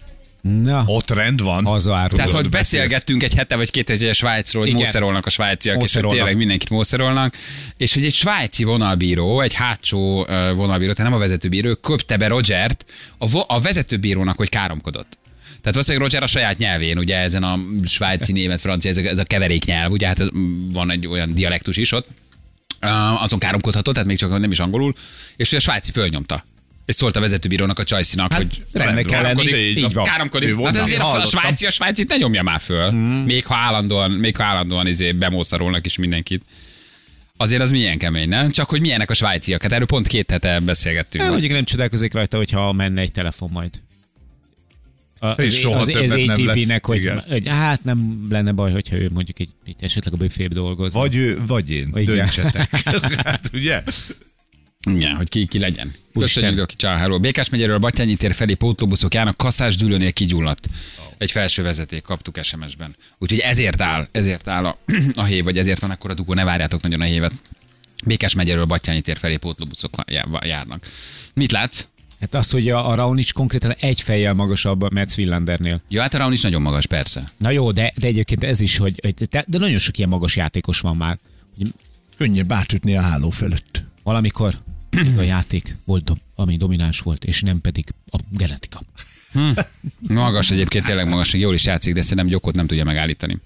[0.46, 1.64] Na, Ott rend van.
[1.64, 2.16] hazaárulod.
[2.16, 5.94] Tehát, hogy beszél- beszélgettünk egy hete vagy két hete Svájcról, hogy mószerolnak a svájciak, és
[5.94, 7.34] hogy tényleg mindenkit mószerolnak,
[7.76, 12.84] és hogy egy svájci vonalbíró, egy hátsó vonalbíró, tehát nem a vezetőbíró, köpte be Rogert
[13.18, 15.18] a, vo- a vezetőbírónak, hogy káromkodott.
[15.46, 19.18] Tehát valószínűleg Roger a saját nyelvén, ugye ezen a svájci, német, francia, ez a, ez
[19.18, 20.22] a keverék nyelv, ugye hát
[20.72, 22.06] van egy olyan dialektus is ott,
[23.20, 24.94] azon káromkodhatott, tehát még csak nem is angolul,
[25.36, 26.44] és ugye a svájci fölnyomta.
[26.86, 29.34] És szólt a vezetőbírónak, a Csajcinak, Hát, hogy rendben kell lenni.
[29.34, 29.76] káromkodik.
[29.76, 30.04] Így Így van.
[30.04, 30.48] Káromkodik.
[30.48, 32.88] Ő Hát azért a, svájci, a svájcit ne nyomja már föl.
[32.90, 32.98] Hmm.
[33.24, 36.44] Még ha állandóan, még ha állandóan izé bemószarolnak is mindenkit.
[37.36, 38.50] Azért az milyen kemény, nem?
[38.50, 39.62] Csak hogy milyenek a svájciak.
[39.62, 41.22] Hát erről pont két hete beszélgettünk.
[41.22, 43.70] Nem, mondjuk nem csodálkozik rajta, hogyha menne egy telefon majd.
[45.18, 46.56] A, És soha az, többet az nem lesz.
[46.56, 47.24] ATP-nek, hogy, Igen.
[47.28, 51.00] hogy, hát nem lenne baj, hogyha ő mondjuk egy, egy esetleg a büfébe dolgozik.
[51.00, 51.92] Vagy ő, vagy én.
[51.94, 52.16] Igen.
[52.16, 52.70] Döntsetek.
[53.24, 53.82] hát ugye?
[54.86, 55.90] Igen, hogy ki, ki legyen.
[56.12, 57.18] Köszönjük, aki Csá, hello.
[57.20, 60.68] Békás megyéről Batyányi tér felé pótlóbuszok járnak, kasszás dűlőnél kigyulladt.
[61.18, 62.96] Egy felső vezeték, kaptuk SMS-ben.
[63.18, 64.78] Úgyhogy ezért áll, ezért áll a,
[65.14, 67.32] a hév, vagy ezért van akkor a dugó, ne várjátok nagyon a hévet.
[68.04, 70.86] Békás megyéről Batyányi tér felé pótlóbuszok já- járnak.
[71.34, 71.84] Mit látsz?
[72.20, 75.82] Hát az, hogy a, a Raonic konkrétan egy fejjel magasabb a Metz Willandernél.
[75.88, 77.24] Ja, hát a Raun is nagyon magas, persze.
[77.38, 80.36] Na jó, de, de egyébként ez is, hogy, hogy de, de nagyon sok ilyen magas
[80.36, 81.18] játékos van már.
[82.16, 83.84] Könnyebb átütni a háló fölött.
[84.02, 84.54] valamikor
[85.18, 88.80] a játék volt, ami domináns volt, és nem pedig a genetika.
[89.98, 93.38] Magas egyébként, tényleg magas, jól is játszik, de szerintem gyokot nem tudja megállítani.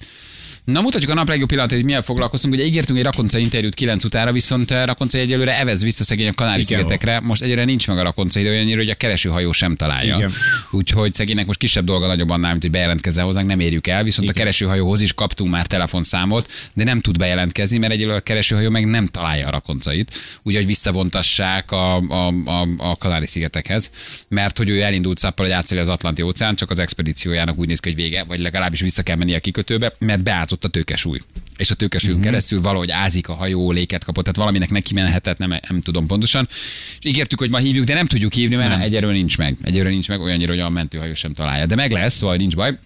[0.65, 2.55] Na mutatjuk a nap legjobb pillanatot, hogy milyen foglalkoztunk.
[2.55, 6.33] Ugye ígértünk egy Rakonca interjút 9 utára, viszont eh, Rakonca egyelőre evez vissza szegény a
[6.33, 7.21] Kanári-szigetekre.
[7.21, 10.17] Most egyre nincs meg a Rakonca idő, olyannyira, hogy a keresőhajó sem találja.
[10.17, 10.33] Igen.
[10.71, 14.03] Úgyhogy szegénynek most kisebb dolga nagyobb annál, mint hogy bejelentkezzen hozzánk, nem érjük el.
[14.03, 18.71] Viszont a keresőhajóhoz is kaptunk már telefonszámot, de nem tud bejelentkezni, mert egyelőre a keresőhajó
[18.71, 20.15] meg nem találja a rakoncait.
[20.43, 23.91] Úgyhogy visszavontassák a, a, a, a Kanári-szigetekhez,
[24.29, 27.81] mert hogy ő elindult szappal, hogy átszéli az Atlanti óceán, csak az expedíciójának úgy néz
[27.81, 31.19] ki, hogy vége, vagy legalábbis vissza kell menni a kikötőbe, mert beázott a tőkesúly.
[31.57, 32.27] És a tőkesúlyon Mhm.
[32.27, 32.41] uh-huh.
[32.41, 36.49] keresztül valahogy ázik a hajó, léket kapott, tehát valaminek neki menhetett, nem, nem tudom pontosan.
[37.01, 38.81] És ígértük, hogy ma hívjuk, de nem tudjuk hívni, mert nem.
[38.81, 39.57] egyelőre nincs meg.
[39.63, 41.67] Egyelőre nincs meg, olyannyira, hogy a mentőhajó sem találja.
[41.67, 42.79] De meg lesz, szóval nincs baj.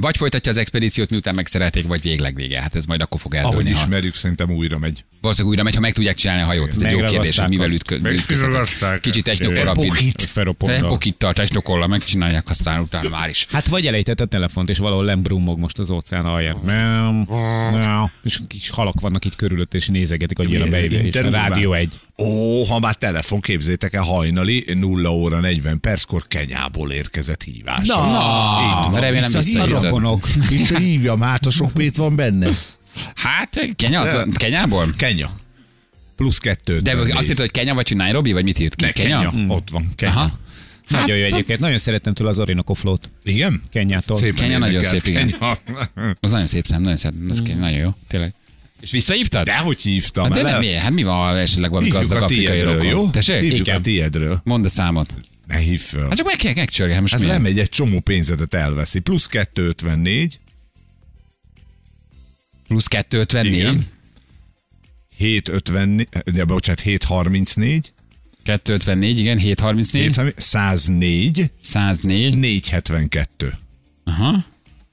[0.00, 2.60] Vagy folytatja az expedíciót, miután megszerelték, vagy végleg vége.
[2.60, 3.56] Hát ez majd akkor fog eldőlni.
[3.56, 5.04] Ahogy ha- ismerjük, szerintem újra megy.
[5.20, 6.68] Valószínűleg újra megy, ha meg tudják csinálni a hajót.
[6.68, 7.74] Ez egy jó kérdés, hogy mivel azt.
[7.74, 8.40] ütkö- Megragaszták.
[8.40, 9.00] ütközhetnek.
[9.00, 9.72] Kicsit technokolla.
[9.72, 10.22] Pokit.
[10.22, 10.86] Ferroponra.
[10.86, 13.46] Pokittal, technokolla, megcsinálják, aztán utána már is.
[13.50, 16.56] Hát vagy elejtett a telefont, és valahol lembrumog most az óceán alján.
[18.24, 21.40] És kis halak vannak itt körülött, és nézegetik, hogy jön a beébe, és a Interjúban.
[21.48, 21.98] rádió egy.
[22.20, 27.86] Ó, ha már telefon, képzétek el, hajnali 0 óra 40 perckor Kenyából érkezett hívás.
[27.86, 27.94] Na,
[28.78, 29.82] Itt van, remélem A visszahívtad.
[29.82, 30.26] rokonok.
[30.48, 32.50] Visszahívjam, hát a sok pét van benne.
[33.14, 34.94] Hát, Kenya, az, Kenyából?
[34.96, 35.30] Kenya.
[36.16, 36.78] Plusz kettő.
[36.78, 38.84] De azt írta, hogy Kenya vagy hogy Nairobi, vagy mit írt ki?
[38.84, 39.32] Ne, Kenya.
[39.48, 40.12] Ott van, Kenya.
[40.12, 40.38] Aha.
[40.88, 41.60] Nagyon jó egyébként.
[41.60, 43.10] Nagyon szerettem tőle az Orinoco flót.
[43.22, 43.62] Igen?
[43.70, 44.16] Kenyától.
[44.16, 45.28] Szépen Kenya nagyon szép, igen.
[45.28, 45.58] Kenya.
[46.20, 47.58] Az nagyon szép szám, nagyon szép, az mm.
[47.58, 48.34] nagyon jó, tényleg.
[48.80, 49.44] És visszahívtad?
[49.44, 50.80] De hogy hívtam Hát de nem, miért?
[50.82, 52.86] Hát mi van, ha esetleg valami Hívjuk gazdag afrikai rokon?
[52.86, 53.10] jó?
[53.10, 53.40] Tessék?
[53.40, 53.76] Hívjuk Igen.
[53.76, 54.40] a tiédről.
[54.44, 55.14] Mondd a számot.
[55.46, 56.02] Ne hívd föl.
[56.02, 58.98] Hát csak meg kell megcsörgeni, hát most Hát lemegy egy csomó pénzedet elveszi.
[58.98, 60.38] Plusz 254,
[62.68, 63.82] Plusz 254, Igen.
[65.16, 67.92] 754, de bocsánat, 734,
[68.42, 72.34] 254, igen, 734, 104, 104.
[72.38, 73.52] 472.
[74.04, 74.44] Aha.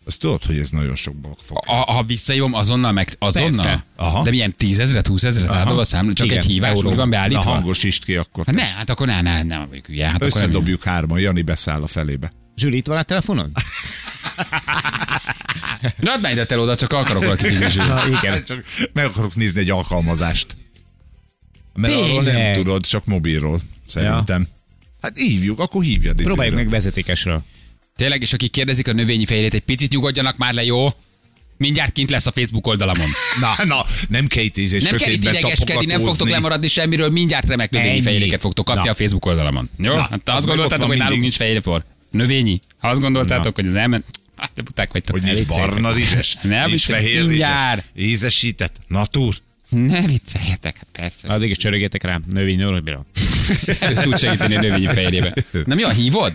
[0.08, 1.58] Azt tudod, hogy ez nagyon sokba fog.
[1.66, 3.50] A, ha visszahívom, azonnal meg azonnal?
[3.52, 3.86] Persze.
[3.96, 4.24] Aha.
[4.24, 6.90] De milyen tízezret, húszezret átadva a számla, csak Igen, egy hívás euró.
[6.90, 7.42] úgy van Na beállítva?
[7.42, 8.46] hangosítsd ki akkor.
[8.46, 10.06] Hát ne, hát akkor ne, ne, nem vagyok hülye.
[10.06, 12.32] Hát akkor nem- Összedobjuk hárman, Jani beszáll a felébe.
[12.58, 13.50] Zsüli, itt van a telefonod?
[16.00, 17.76] De add már ide oda, csak akarok valakit.
[17.76, 18.44] Na, igen.
[18.48, 20.58] Csak meg akarok nézni egy alkalmazást.
[21.74, 22.10] Mert Tényleg?
[22.12, 24.48] arról nem tudod, csak mobilról, szerintem.
[25.02, 26.16] Hát hívjuk, akkor hívjad.
[26.16, 26.64] Próbáljuk izéről.
[26.64, 27.44] meg vezetékesről.
[27.98, 30.88] Tényleg, és akik kérdezik a növényi fehérjét, egy picit nyugodjanak már le, jó?
[31.58, 33.08] Mindjárt kint lesz a Facebook oldalamon.
[33.40, 37.48] Na, na nem kell itt ízés, Nem kell itt idegeskedni, nem fogtok lemaradni semmiről, mindjárt
[37.48, 38.92] remek növényi fehérjéket fogtok kapni Na.
[38.92, 39.70] a Facebook oldalamon.
[39.78, 39.94] Jó?
[39.94, 41.84] Na, hát azt gondoltátok, hogy nálunk nincs fehérjépor?
[42.12, 42.62] Növényi?
[42.78, 44.06] Ha azt gondoltátok, hogy az elment,
[44.36, 45.20] hát te buták vagytok.
[45.20, 49.36] Hogy nincs barna rizses, Ne nincs fehér rizses, ízesített, natúr.
[49.70, 51.28] Ne vicceljetek, hát persze.
[51.28, 52.24] Addig is csörögjetek rám.
[52.32, 53.06] Növény nőröbbiről.
[54.02, 55.34] Tud segíteni a növényi fehérjébe.
[55.66, 56.34] Na mi a hívod?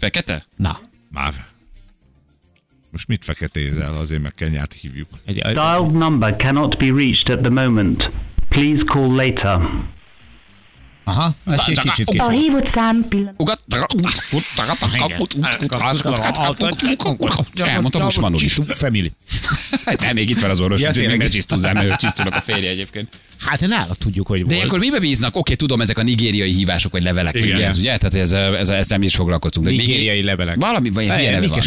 [0.00, 0.44] Fekete?
[0.56, 0.78] Na.
[1.08, 1.34] Máv.
[2.90, 5.08] Most mit feketézel, azért meg Kenyát hívjuk.
[5.26, 8.10] Dialed number cannot be reached at the moment.
[8.48, 9.60] Please call later.
[11.10, 12.30] Aha, hát egy kicsit A később.
[12.30, 13.34] hívott szám pillanat.
[17.54, 19.12] Elmondtam, most van Csisztú family.
[19.84, 22.40] Hát nem, még itt van az orvos, úgyhogy még ne csisztúzzál, mert ő csisztúnak a
[22.40, 23.20] férje egyébként.
[23.46, 25.36] Hát nála tudjuk, hogy De akkor mibe bíznak?
[25.36, 27.56] Oké, tudom, ezek a nigériai hívások, vagy levelek, vagy Igen.
[27.56, 27.98] mi ez, ugye?
[27.98, 29.66] Tehát ez, ez, ezzel mi is foglalkoztunk.
[29.66, 30.56] De Nigériai levelek.
[30.56, 31.16] Valami, vagy van.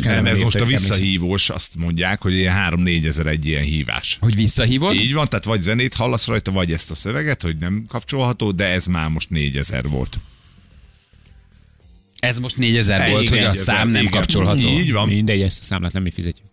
[0.01, 4.17] kell- Nem, ez most a visszahívós, azt mondják, hogy ilyen 3-4 ezer egy ilyen hívás.
[4.21, 4.93] Hogy visszahívod?
[4.95, 8.65] Így van, tehát vagy zenét hallasz rajta, vagy ezt a szöveget, hogy nem kapcsolható, de
[8.65, 10.17] ez már most 4000 volt.
[12.19, 14.11] Ez most 4000 Ennyi, volt, hogy a 4000, szám nem igen.
[14.11, 14.67] kapcsolható.
[14.67, 15.07] Így van.
[15.07, 16.47] Mindegy, ezt a számlát nem mi fizetjük.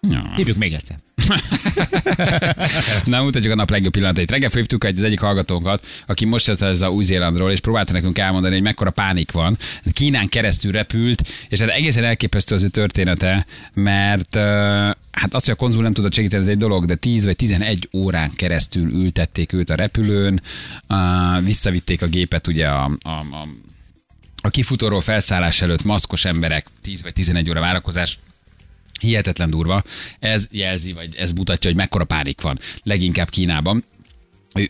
[0.00, 0.32] Ja.
[0.36, 0.98] Hívjuk még egyszer.
[3.04, 4.30] Na, mutatjuk a nap legjobb pillanatait.
[4.30, 8.18] Reggel fővtük egy az egyik hallgatónkat, aki most jött ez a Új-Zélandról, és próbálta nekünk
[8.18, 9.56] elmondani, hogy mekkora pánik van.
[9.92, 14.34] Kínán keresztül repült, és hát egészen elképesztő az ő története, mert
[15.10, 17.88] hát az, hogy a konzul nem tudott segíteni, ez egy dolog, de 10 vagy 11
[17.92, 20.42] órán keresztül ültették őt a repülőn,
[21.42, 23.46] visszavitték a gépet ugye a, a, a
[24.42, 28.18] a kifutóról felszállás előtt maszkos emberek, 10 vagy 11 óra várakozás,
[29.00, 29.82] Hihetetlen durva.
[30.18, 32.58] Ez jelzi, vagy ez mutatja, hogy mekkora pánik van.
[32.82, 33.84] Leginkább Kínában.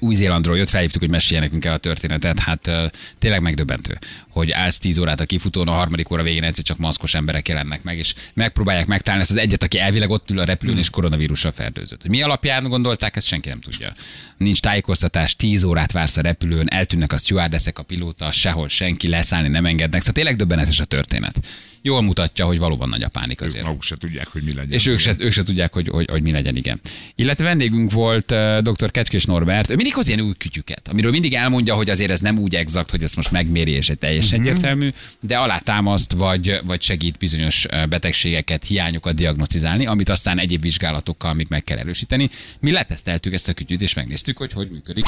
[0.00, 2.38] Új-Zélandról jött, felhívtuk, hogy mesélje nekünk el a történetet.
[2.38, 2.70] Hát
[3.18, 7.14] tényleg megdöbbentő, hogy állsz 10 órát a kifutón, a harmadik óra végén egyszer csak maszkos
[7.14, 10.78] emberek jelennek meg, és megpróbálják megtalálni ezt az egyet, aki elvileg ott ül a repülőn,
[10.78, 12.00] és koronavírussal fertőzött.
[12.00, 13.92] Hogy mi alapján gondolták, ezt senki nem tudja.
[14.36, 19.48] Nincs tájékoztatás, 10 órát vársz a repülőn, eltűnnek a stewardessek, a pilóta, sehol senki, leszállni
[19.48, 20.00] nem engednek.
[20.00, 21.40] Szóval tényleg döbbenetes a történet.
[21.82, 23.64] Jól mutatja, hogy valóban nagy a pánik Ők azért.
[23.64, 24.72] maguk se tudják, hogy mi legyen.
[24.72, 26.80] És ők se, ők se tudják, hogy, hogy, hogy mi legyen, igen.
[27.14, 28.90] Illetve vendégünk volt uh, dr.
[28.90, 32.54] Kecskés Norbert, mindig hoz ilyen új kütyüket, amiről mindig elmondja, hogy azért ez nem úgy
[32.54, 34.48] exakt, hogy ezt most megméri, és egy teljesen Mhm.
[34.48, 41.46] egyértelmű, de alátámaszt, vagy, vagy segít bizonyos betegségeket, hiányokat diagnosztizálni, amit aztán egyéb vizsgálatokkal még
[41.50, 42.30] meg kell erősíteni.
[42.60, 45.04] Mi leteszteltük ezt a kütyüt, és megnéztük, hogy hogy működik.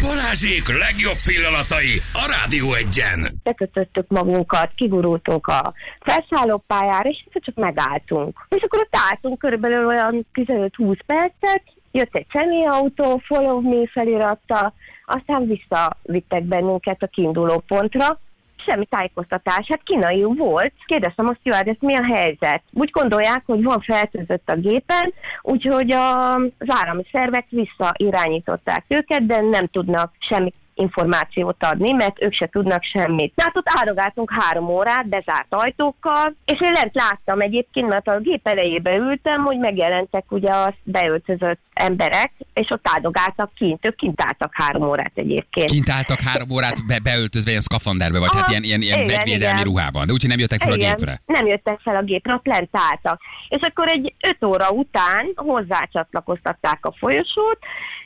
[0.00, 3.40] Balázsék legjobb pillanatai a Rádió egyen.
[3.42, 8.46] bekötöttük magunkat, kigurultunk a felszállópályára, és csak megálltunk.
[8.48, 14.74] És akkor ott álltunk körülbelül olyan 15-20 percet, jött egy személyautó, follow me felirattal,
[15.06, 18.18] aztán visszavittek bennünket a kiinduló pontra,
[18.66, 20.72] semmi tájékoztatás, hát kínai volt.
[20.86, 22.62] Kérdeztem azt, hogy ez mi a helyzet?
[22.72, 29.40] Úgy gondolják, hogy van fertőzött a gépen, úgyhogy a, az állami szervek visszairányították őket, de
[29.40, 33.32] nem tudnak semmi információt adni, mert ők se tudnak semmit.
[33.34, 38.48] Tehát ott áldogáltunk három órát, bezárt ajtókkal, és én lent láttam egyébként, mert a gép
[38.48, 44.50] elejébe ültem, hogy megjelentek ugye a beöltözött emberek, és ott áldogáltak kint, ők kint álltak
[44.54, 45.70] három órát egyébként.
[45.70, 49.16] Kint álltak három órát be, beöltözve ilyen szkafanderbe, vagy hát Aha, ilyen, ilyen, ilyen igen,
[49.16, 49.72] vegyvédelmi igen.
[49.72, 51.20] ruhában, de úgyhogy nem jöttek fel a Igen, gépre.
[51.26, 53.20] Nem jöttek fel a gépre, ott lent álltak.
[53.48, 57.58] És akkor egy öt óra után hozzácsatlakoztatták a folyosót,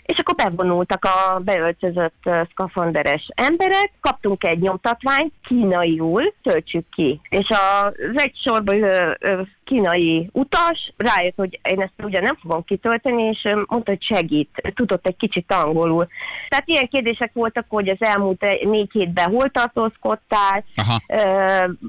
[0.03, 7.21] és akkor bevonultak a beöltözött szkafanderes emberek, kaptunk egy nyomtatványt, kínaiul, töltsük ki.
[7.29, 9.19] És a- az egy sorba ülő
[9.67, 15.07] kínai utas rájött, hogy én ezt ugye nem fogom kitölteni, és mondta, hogy segít, tudott
[15.07, 16.07] egy kicsit angolul.
[16.49, 21.01] Tehát ilyen kérdések voltak, hogy az elmúlt négy hétben hol tartózkodtál, Aha.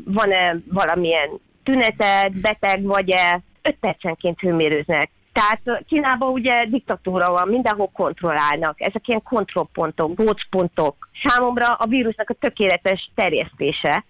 [0.05, 1.29] Van-e valamilyen
[1.63, 5.09] tüneted, beteg vagy-e, 5 percenként hőmérőznek.
[5.37, 8.81] Tehát Kínában ugye diktatúra van, mindenhol kontrollálnak.
[8.81, 11.09] Ezek ilyen kontrollpontok, gócpontok.
[11.23, 14.05] Számomra a vírusnak a tökéletes terjesztése.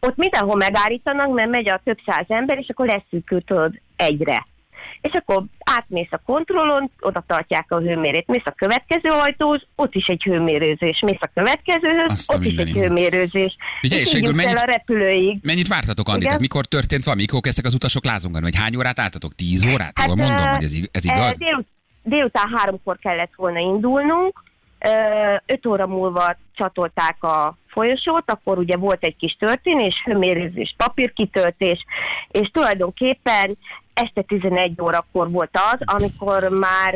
[0.00, 4.46] Ott mindenhol megállítanak, mert megy a több száz ember, és akkor leszűkül tudod egyre.
[5.04, 10.06] És akkor átmész a kontrollon, oda tartják a hőmérét, mész a következő ajtóhoz, ott is
[10.06, 13.56] egy hőmérőzés, mész a következőhöz, Azt a ott is egy hőmérőzés.
[13.82, 15.38] Ugye, és és végül mennyit- a repülőig.
[15.42, 16.24] Mennyit vártatok, Andi?
[16.24, 17.22] Tehát mikor történt valami?
[17.22, 18.44] Mikor kezdtek az utasok lázongani?
[18.44, 19.34] Vagy hány órát álltatok?
[19.34, 19.98] Tíz órát?
[19.98, 21.36] Hát, mondom, hogy ez, ez igaz?
[21.36, 21.66] Délut,
[22.02, 24.42] délután háromkor kellett volna indulnunk,
[25.46, 31.84] öt óra múlva csatolták a folyosót, akkor ugye volt egy kis történés, hőmérőzés, papírkitöltés,
[32.30, 33.56] és tulajdonképpen
[33.94, 36.94] este 11 órakor volt az, amikor már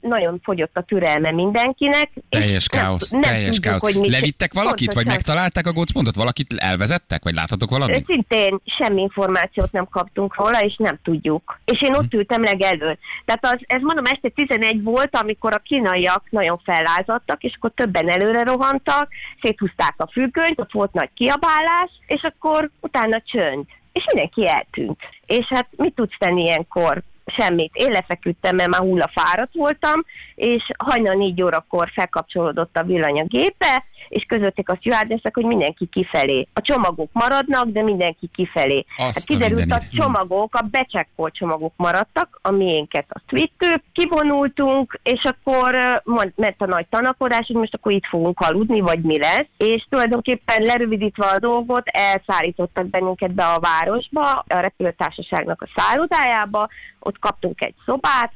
[0.00, 2.10] nagyon fogyott a türelme mindenkinek.
[2.28, 3.82] Teljes nem- káosz, nem teljes tudjuk, káosz.
[3.92, 5.14] hogy mit- Levittek valakit, vagy Pontosan.
[5.14, 6.14] megtalálták a gócpontot?
[6.14, 8.04] Valakit elvezettek, vagy láthatok valamit?
[8.04, 11.60] Szintén semmi információt nem kaptunk róla, és nem tudjuk.
[11.64, 12.98] És én ott ültem legelőtt.
[13.24, 18.08] Tehát az, ez mondom, este 11 volt, amikor a kínaiak nagyon fellázadtak, és akkor többen
[18.08, 19.08] előre rohantak,
[19.42, 23.64] széthúzták a függönyt, ott volt nagy kiabálás, és akkor utána csönd.
[23.92, 24.98] És mindenki eltűnt.
[25.26, 27.02] És hát mit tudsz tenni ilyenkor?
[27.26, 27.70] Semmit.
[27.74, 33.84] Én lefeküdtem, mert már hullafáradt voltam, és hajnal négy órakor felkapcsolódott a villany a gépe,
[34.08, 36.46] és közötték a stewardessek, hogy mindenki kifelé.
[36.52, 38.84] A csomagok maradnak, de mindenki kifelé.
[38.96, 39.90] Azt hát a kiderült, a mindenit.
[39.90, 46.02] csomagok, a becsekkolt csomagok maradtak, a miénket azt vittük, kivonultunk, és akkor
[46.34, 49.46] ment a nagy tanakodás, hogy most akkor itt fogunk aludni, vagy mi lesz.
[49.56, 56.68] És tulajdonképpen lerövidítve a dolgot, elszállítottak bennünket be a városba, a repülőtársaságnak a szállodájába,
[57.04, 58.32] ott kaptunk egy szobát,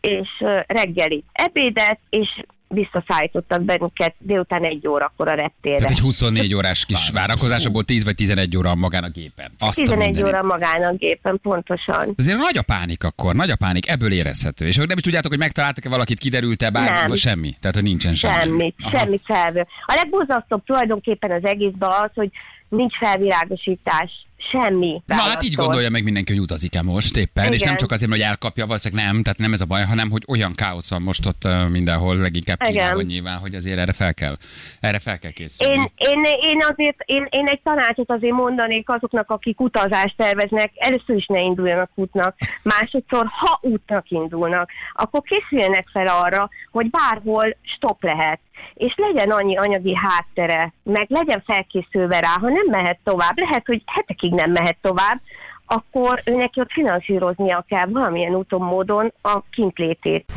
[0.00, 2.28] és ö, reggeli ebédet, és
[2.72, 5.76] visszaszállítottak bennünket délután egy órakor a reptérre.
[5.76, 9.50] Tehát egy 24 órás kis várakozásból 10 vagy 11 óra magán a gépen.
[9.58, 10.34] Azt a 11 mindenit.
[10.34, 12.14] óra magán a gépen, pontosan.
[12.16, 14.66] Azért nagy a pánik akkor, nagy a pánik, ebből érezhető.
[14.66, 17.08] És akkor nem is tudjátok, hogy megtaláltak-e valakit, kiderült-e bár, Nem.
[17.08, 17.54] vagy semmi.
[17.60, 18.34] Tehát, hogy nincsen semmi.
[18.34, 18.98] Semmi, Aha.
[18.98, 19.66] semmi felvő.
[19.84, 22.30] A legborzasztóbb tulajdonképpen az egészben az, hogy
[22.68, 25.02] nincs felvilágosítás, semmi.
[25.06, 27.68] Na hát így gondolja meg mindenki, hogy utazik-e most éppen, és Igen.
[27.68, 30.54] nem csak azért, hogy elkapja, valószínűleg nem, tehát nem ez a baj, hanem hogy olyan
[30.54, 32.72] káosz van most ott mindenhol, leginkább Igen.
[32.72, 34.36] Kínában nyilván, hogy azért erre fel kell,
[34.80, 35.74] erre fel kell készülni.
[35.74, 41.16] Én, én, én azért, én, én egy tanácsot azért mondanék azoknak, akik utazást terveznek, először
[41.16, 48.02] is ne induljanak útnak, másodszor, ha útnak indulnak, akkor készüljenek fel arra, hogy bárhol stop
[48.02, 48.40] lehet,
[48.74, 53.82] és legyen annyi anyagi háttere, meg legyen felkészülve rá, ha nem mehet tovább, lehet, hogy
[53.86, 55.20] hetekig nem mehet tovább,
[55.66, 60.32] akkor őnek ott finanszíroznia kell valamilyen úton, módon a kintlétét.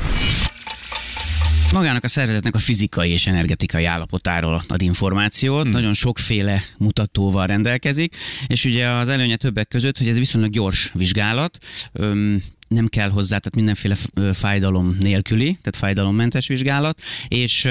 [1.73, 5.71] Magának a szervezetnek a fizikai és energetikai állapotáról ad információt, hmm.
[5.71, 8.15] nagyon sokféle mutatóval rendelkezik,
[8.47, 11.57] és ugye az előnye többek között, hogy ez viszonylag gyors vizsgálat,
[11.93, 13.95] öm, nem kell hozzá, tehát mindenféle
[14.33, 17.67] fájdalom nélküli, tehát fájdalommentes vizsgálat, és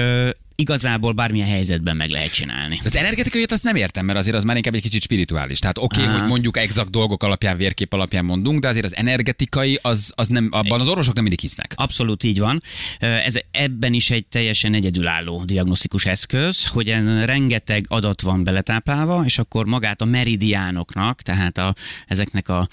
[0.55, 2.81] igazából bármilyen helyzetben meg lehet csinálni.
[2.83, 5.59] Az energetikai azt nem értem, mert azért az már inkább egy kicsit spirituális.
[5.59, 9.79] Tehát oké, okay, hogy mondjuk exakt dolgok alapján, vérkép alapján mondunk, de azért az energetikai,
[9.81, 11.73] az, az nem, abban az orvosok nem mindig hisznek.
[11.75, 12.61] Abszolút így van.
[12.99, 19.37] Ez ebben is egy teljesen egyedülálló diagnosztikus eszköz, hogy en rengeteg adat van beletáplálva, és
[19.37, 21.73] akkor magát a meridiánoknak, tehát a,
[22.07, 22.67] ezeknek a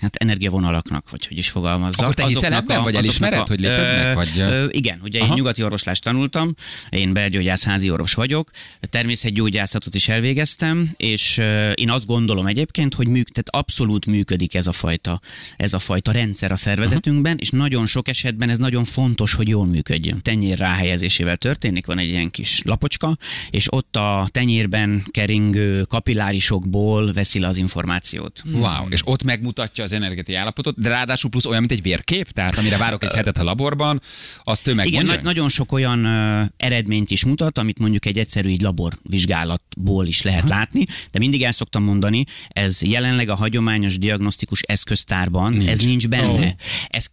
[0.00, 2.02] hát energiavonalaknak, vagy hogy is fogalmazzak.
[2.02, 5.28] Akkor te hiszel ebben, vagy elismered, hogy léteznek, vagy- Ö, igen, ugye Aha.
[5.28, 6.54] én nyugati orvoslást tanultam,
[6.90, 11.38] én belgyógyász házi orvos vagyok, természetgyógyászatot is elvégeztem, és
[11.74, 15.20] én azt gondolom egyébként, hogy műk, tehát abszolút működik ez a fajta,
[15.56, 19.66] ez a fajta rendszer a szervezetünkben, és nagyon sok esetben ez nagyon fontos, hogy jól
[19.66, 20.22] működjön.
[20.22, 23.16] Tenyér ráhelyezésével történik, van egy ilyen kis lapocska,
[23.50, 28.42] és ott a tenyérben keringő kapillárisokból veszi le az információt.
[28.52, 32.58] Wow, és ott megmutatja az energetikai állapotot, de ráadásul plusz olyan, mint egy vérkép, tehát
[32.58, 34.00] amire várok egy hetet a laborban,
[34.44, 38.48] azt ő Igen, na- nagyon sok olyan ö, eredményt is mutat, amit mondjuk egy egyszerű
[38.48, 44.62] így laborvizsgálatból is lehet látni, de mindig el szoktam mondani, ez jelenleg a hagyományos diagnosztikus
[44.62, 45.68] eszköztárban, nincs.
[45.68, 46.28] ez nincs benne.
[46.28, 46.50] Oh.
[46.88, 47.06] Ez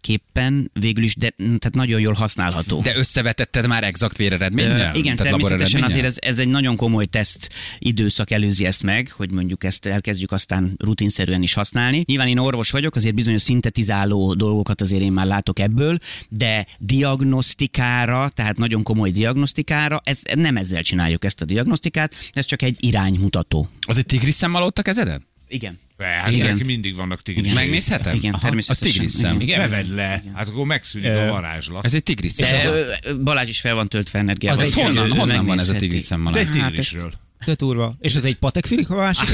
[0.00, 2.80] kiegészítésképpen végül is, de tehát nagyon jól használható.
[2.80, 4.94] De összevetetted már exakt véreredménnyel?
[4.94, 9.12] Ö, igen, Tehát természetesen azért ez, ez egy nagyon komoly teszt időszak előzi ezt meg,
[9.16, 12.02] hogy mondjuk ezt elkezdjük aztán rutinszerűen is használni.
[12.06, 18.28] Nyilván én orvos vagyok, azért bizonyos szintetizáló dolgokat azért én már látok ebből, de diagnosztikára,
[18.34, 23.68] tehát nagyon komoly diagnosztikára, ez, nem ezzel csináljuk ezt a diagnosztikát, ez csak egy iránymutató.
[23.80, 25.26] Az egy tigris szemmel ott a kezeden?
[25.48, 25.78] Igen.
[26.04, 26.46] Hát Igen.
[26.52, 27.52] neki mindig vannak tigris.
[27.52, 28.14] Megnézhetem?
[28.14, 28.92] Igen, Az természetesen.
[28.92, 29.40] tigris szem.
[29.40, 29.60] Igen.
[29.60, 31.84] Ne vedd le, hát akkor megszűnik a varázslat.
[31.84, 34.60] Ez egy tigris ö, Balázs is fel van töltve energiával.
[34.64, 35.78] Az honnan, honnan van ez a megnézheti.
[35.78, 36.28] tigris szem?
[36.32, 36.68] De egy Malán?
[36.68, 37.12] tigrisről.
[37.44, 37.94] De turva.
[38.00, 39.28] És ez egy patekfilik a másik?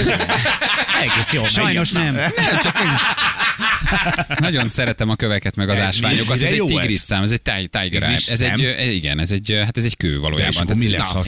[1.02, 1.44] Egész jó.
[1.44, 2.16] Sajnos nem.
[4.36, 6.40] Nagyon szeretem a köveket, meg az Ez ásványokat.
[6.42, 7.00] Ez egy jó tigris ez?
[7.02, 10.12] szám, ez egy ti- tiger Ez egy, ö, igen, ez egy, hát ez egy kő
[10.12, 10.62] De valójában.
[10.62, 11.24] akkor mi lesz, ha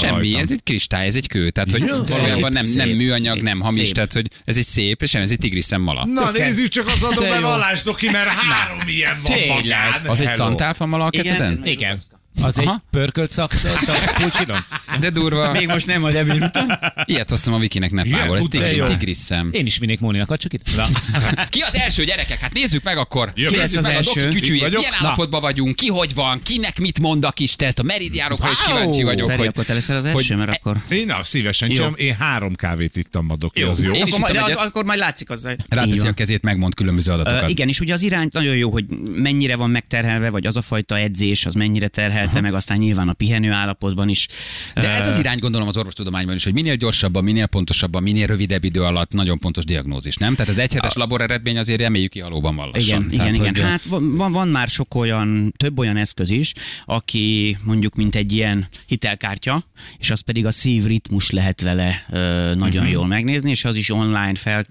[0.00, 1.50] Semmi, ez egy kristály, ez egy kő.
[1.50, 5.22] Tehát, hogy valójában nem, nem műanyag, nem hamis, tehát, hogy ez egy szép, és nem,
[5.22, 6.04] ez egy tigris szem mala.
[6.06, 7.10] Na nézzük csak az De jó.
[7.10, 10.06] adóbevallás doki, mert három ilyen van magán.
[10.06, 11.62] Az egy szantálfa mala a kezeden?
[11.64, 12.00] Igen.
[12.42, 12.82] Az egy Aha.
[12.90, 13.52] pörkölt szak
[13.86, 14.64] a pulcsinon.
[15.00, 15.52] De durva.
[15.52, 16.94] Még most nem, a debüt után.
[17.04, 18.36] Ilyet hoztam a Vikinek nepából.
[18.36, 18.84] Ez tudod, tigris, jó.
[18.84, 19.48] tigris szem.
[19.52, 20.76] Én is vinnék Móninak, csak itt.
[20.76, 20.84] Na.
[21.50, 22.38] Ki az első gyerekek?
[22.40, 23.32] Hát nézzük meg akkor.
[23.34, 23.56] Jövök.
[23.56, 24.60] Nézzük Ki lesz meg az a doki kütyűjét.
[24.62, 24.78] vagyok.
[24.78, 25.06] Milyen Na.
[25.06, 25.76] állapotban vagyunk?
[25.76, 26.40] Ki hogy van?
[26.42, 27.78] Kinek mit mond a kis teszt?
[27.78, 28.74] A meridiánokra is Wow.
[28.76, 29.26] kíváncsi vagyok.
[29.26, 30.76] Feri, hogy- akkor te leszel az első, mert akkor...
[30.88, 31.94] Én na, szívesen csinálom.
[31.96, 33.68] Én három kávét ittam ma, doki, Jó.
[33.68, 33.92] az jó.
[33.92, 35.52] Én is Akkor az, akkor majd látszik azzal.
[35.52, 37.50] Így Ráteszi a kezét, megmond különböző adatokat.
[37.50, 38.84] igen, és ugye az irány nagyon jó, hogy
[39.14, 43.12] mennyire van megterhelve, vagy az a fajta edzés, az mennyire terhelte meg, aztán nyilván a
[43.12, 44.26] pihenő állapotban is.
[44.74, 48.64] De ez az irány gondolom az orvostudományban is, hogy minél gyorsabban, minél pontosabban, minél rövidebb
[48.64, 50.34] idő alatt nagyon pontos diagnózis, nem?
[50.34, 53.10] Tehát az egyhetes labor eredmény azért reméljük ki halóban van lassan.
[53.10, 53.54] Igen, igen, Tehát, igen.
[53.54, 56.52] hogy- Hát van, van- van már sok olyan, több olyan eszköz is,
[56.84, 59.64] aki mondjuk mint egy ilyen hitelkártya,
[59.98, 62.18] és az pedig a szívritmus lehet vele ö,
[62.54, 62.90] nagyon uh-huh.
[62.90, 64.66] jól megnézni, és az is online fel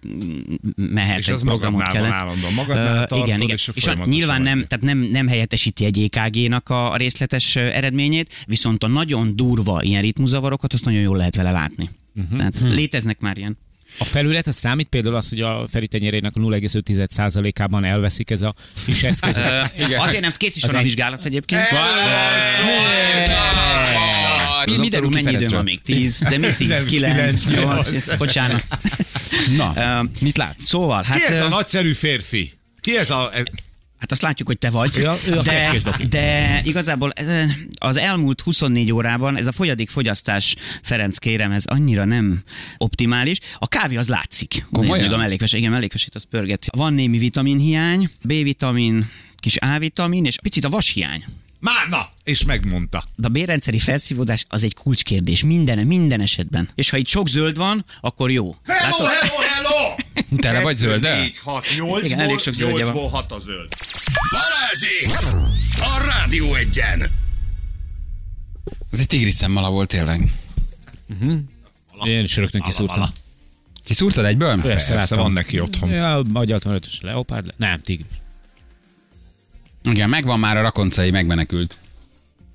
[0.76, 2.22] mehet És egy az programot magadnál van kellett.
[2.22, 2.54] állandóan.
[2.54, 3.56] Magadnál tartod, igen, igen.
[3.56, 8.44] és És a, nyilván nem, tehát nem, nem helyettesíti egy EKG-nak a, a részletes eredményét,
[8.46, 11.90] viszont a nagyon durva ilyen ritmuszavarokat azt nagyon jól lehet vele látni.
[12.16, 12.38] Uh-huh.
[12.38, 12.68] Tehát Hm.
[12.68, 13.58] léteznek már ilyen.
[14.00, 18.56] A felület, az számít például az, hogy a Feri tenyérének a 0,5%-ában elveszik ez a
[18.86, 19.38] kis eszköz.
[19.38, 19.62] Ö,
[19.98, 21.62] Azért nem kész is Az van a vizsgálat egyébként.
[24.66, 25.82] Mi, mi derül ki mennyi időm van még?
[25.82, 28.68] 10, de mi 10, Nem, 9, kilenc, 8, bocsánat.
[29.56, 30.64] Na, mit látsz?
[30.66, 32.52] Szóval, Ki hát, ez a nagyszerű férfi?
[32.82, 33.32] Ki ez a...
[34.00, 34.98] hát azt látjuk, hogy te vagy.
[34.98, 35.80] Ő a- ő a de,
[36.10, 37.14] de igazából
[37.78, 42.44] az elmúlt 24 órában ez a folyadék fogyasztás, Ferenc kérem, ez annyira nem
[42.78, 43.40] optimális.
[43.58, 44.66] A kávé az látszik.
[44.72, 44.98] Komolyan?
[44.98, 46.68] Nézd meg a mellékves, igen, mellékvesét az pörgeti.
[46.72, 51.24] Van némi vitaminhiány, B-vitamin, kis A-vitamin, és picit a vashiány.
[51.60, 52.10] Már na!
[52.24, 53.04] És megmondta.
[53.16, 55.44] De a bérrendszeri felszívódás az egy kulcskérdés.
[55.44, 56.70] Minden, minden esetben.
[56.76, 58.56] És ha itt sok zöld van, akkor jó.
[58.66, 59.08] Hello, Látod?
[59.08, 59.96] hello, hello!
[60.42, 61.20] Tele vagy zölddel?
[61.20, 62.94] 4, 6, 8 Igen, elég sok zöldje van.
[62.96, 63.68] 8-ból 6 a zöld.
[64.32, 65.34] Balázsék!
[65.80, 67.02] A Rádió egyen!
[68.92, 70.30] Ez egy tigris szemmala volt tényleg.
[72.04, 72.96] Én is rögtön kiszúrtam.
[73.00, 73.12] vala.
[73.84, 74.62] Kiszúrtad egyből?
[74.62, 75.90] Persze, Persze, van neki otthon.
[75.90, 77.46] Ja, magyar tanulatos leopárd.
[77.46, 78.08] le- Nem, tigris.
[79.92, 81.78] Igen, megvan már a rakoncai, megmenekült.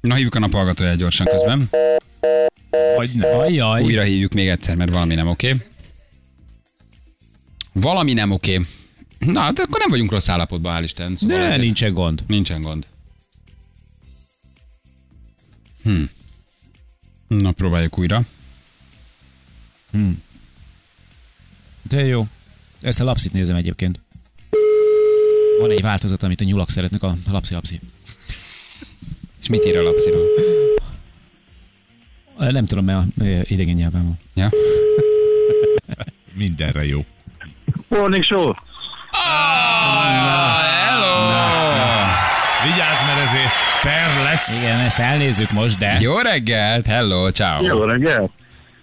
[0.00, 1.68] Na, hívjuk a naphallgatóját gyorsan közben.
[2.96, 3.38] Vagy nem.
[3.38, 3.82] Ajjaj.
[3.82, 5.56] Újra hívjuk még egyszer, mert valami nem oké.
[7.72, 8.60] Valami nem oké.
[9.18, 11.16] Na, hát akkor nem vagyunk rossz állapotban, hál' Isten.
[11.16, 12.24] Szóval De azért nincsen gond.
[12.26, 12.86] nincsen gond.
[15.82, 16.02] Hm.
[17.28, 18.22] Na, próbáljuk újra.
[21.82, 22.26] De jó.
[22.80, 24.00] Ezt a lapszit nézem egyébként.
[25.60, 27.80] Van egy változat, amit a nyulak szeretnek, a lapszi lapszi.
[29.40, 30.26] És mit ír a lapsziról?
[32.38, 33.06] Nem tudom, mert
[33.50, 34.18] idegen nyelven van.
[34.34, 34.48] Ja?
[36.42, 37.04] Mindenre jó.
[37.88, 38.52] Morning show!
[40.86, 41.30] Hello!
[42.62, 44.62] Vigyázz, mert ezért per lesz.
[44.62, 45.96] Igen, ezt elnézzük most, de...
[46.00, 47.64] Jó reggelt, hello, ciao.
[47.64, 48.30] Jó reggel!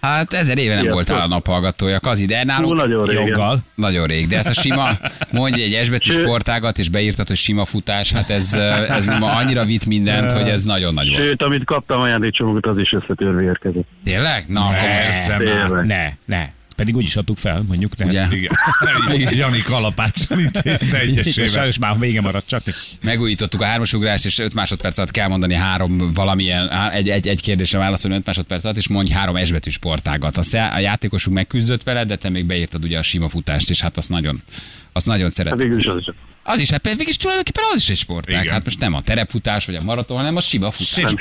[0.00, 1.06] Hát ezer éve nem Sziasztok.
[1.06, 3.26] voltál a naphallgatója, Kazi, de Hú, nálunk nagyon régen.
[3.26, 3.58] Joggal.
[3.74, 4.28] nagyon rég.
[4.28, 4.88] De ez a sima,
[5.32, 8.52] mondj egy esbetű sportágat, és beírtad, hogy sima futás, hát ez,
[8.88, 11.22] ez ma annyira vitt mindent, hogy ez nagyon nagy volt.
[11.22, 13.86] Sőt, amit kaptam ajándékcsomagot, az is összetörve érkezett.
[14.04, 14.44] Tényleg?
[14.48, 14.88] Na, akkor
[15.68, 15.84] most.
[15.86, 16.48] Ne, ne.
[16.80, 17.94] Pedig úgy is adtuk fel, mondjuk.
[17.94, 19.34] De ugye Igen.
[19.42, 21.48] Jani kalapáccsal intézte egyesével.
[21.48, 22.62] Sajnos már vége maradt csak.
[23.00, 27.78] megújítottuk a hármasugrást, és 5 másodperc alatt kell mondani három valamilyen, egy, egy, egy kérdésre
[27.78, 30.36] válaszolni 5 másodperc alatt, és mondj három esbetű sportágat.
[30.36, 33.80] A, szá- a játékosunk megküzdött veled, de te még beírtad ugye a sima futást, és
[33.80, 34.42] hát azt nagyon,
[34.92, 35.56] azt nagyon Hát szeret.
[35.56, 36.14] végül is az is.
[36.42, 38.40] Az is, hát végig is tulajdonképpen az is egy sportág.
[38.42, 38.52] Igen.
[38.52, 41.02] Hát most nem a terepfutás, vagy a maraton, hanem a sima futás.
[41.02, 41.16] Nem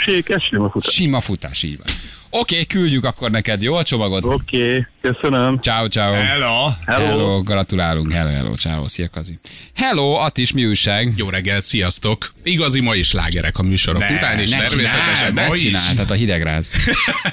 [0.50, 0.94] sima futás.
[0.94, 1.96] Sima futás, így van.
[2.32, 4.26] Oké, küldjük akkor neked, jó a csomagot?
[4.26, 5.60] Oké, okay, köszönöm.
[5.60, 6.14] Ciao, ciao.
[6.14, 6.70] Hello.
[6.86, 7.06] Hello.
[7.06, 9.40] Hello, gratulálunk, hello, hello, ciao, szia Kazi.
[9.76, 11.14] Hello, Attis, mi újság?
[11.16, 12.34] Jó reggelt, sziasztok!
[12.44, 15.62] Igazi mai slágerek a műsorok Ne, után, és Ne természetesen ma ne is.
[15.62, 16.72] csinálj, tehát a hidegráz.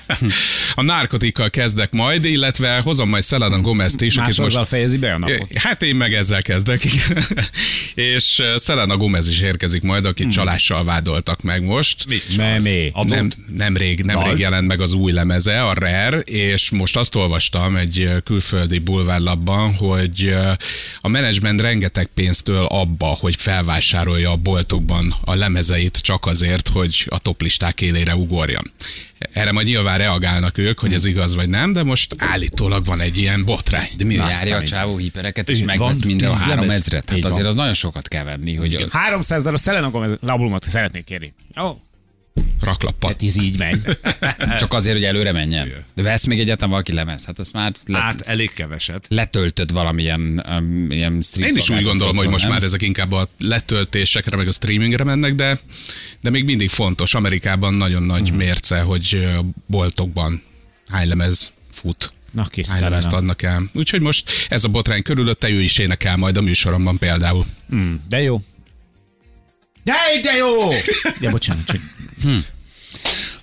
[0.74, 4.66] a narkotikkal kezdek majd, illetve hozom majd Selena Gomez-t is, Más most...
[4.66, 5.48] fejezi be a napot.
[5.54, 6.82] Hát én meg ezzel kezdek.
[7.94, 12.06] és uh, Selena Gomez is érkezik majd, akit csalással vádoltak meg most.
[12.08, 12.90] Mit Memé.
[12.92, 13.16] Adott?
[13.16, 14.38] Nem, nemrég, nemrég Dalt?
[14.38, 20.34] jelent meg az új lemeze, a Rare, és most azt olvastam egy külföldi bulvárlapban, hogy
[21.00, 27.18] a menedzsment rengeteg pénztől abba, hogy felvásárolja a boltokban a lemezeit csak azért, hogy a
[27.18, 28.72] toplisták élére ugorjon.
[29.32, 33.18] Erre majd nyilván reagálnak ők, hogy ez igaz vagy nem, de most állítólag van egy
[33.18, 33.90] ilyen botrány.
[33.96, 37.10] De mi, járja a csávó hipereket, és megvesz minden a három ezret.
[37.10, 41.34] Hát azért az nagyon sokat kell venni, hogy 300 darab Selena Gomez labulumot szeretnék kérni.
[41.60, 41.76] Ó,
[42.60, 43.10] Raklappal.
[43.10, 43.80] hát ez így megy.
[44.58, 45.72] csak azért, hogy előre menjen.
[45.94, 47.24] De vesz még egyáltalán valaki lemez.
[47.24, 49.06] Hát azt már let, Hát elég keveset.
[49.08, 52.52] letöltöd valamilyen um, ilyen stream Én is úgy gondolom, hogy most nem?
[52.52, 55.58] már ezek inkább a letöltésekre, meg a streamingre mennek, de,
[56.20, 57.14] de még mindig fontos.
[57.14, 58.36] Amerikában nagyon nagy Mhm.
[58.36, 59.28] mérce, hogy
[59.66, 60.42] boltokban
[60.88, 62.12] hány lemez fut.
[62.32, 63.18] Na kis Hány lemezt Selena.
[63.22, 63.70] adnak el.
[63.72, 67.46] Úgyhogy most ez a botrány körülötte, ő is énekel majd a műsoromban például.
[67.68, 68.40] Hmm, de jó.
[69.86, 70.70] De, de jó!
[71.20, 71.80] Ja, bocsánat, csak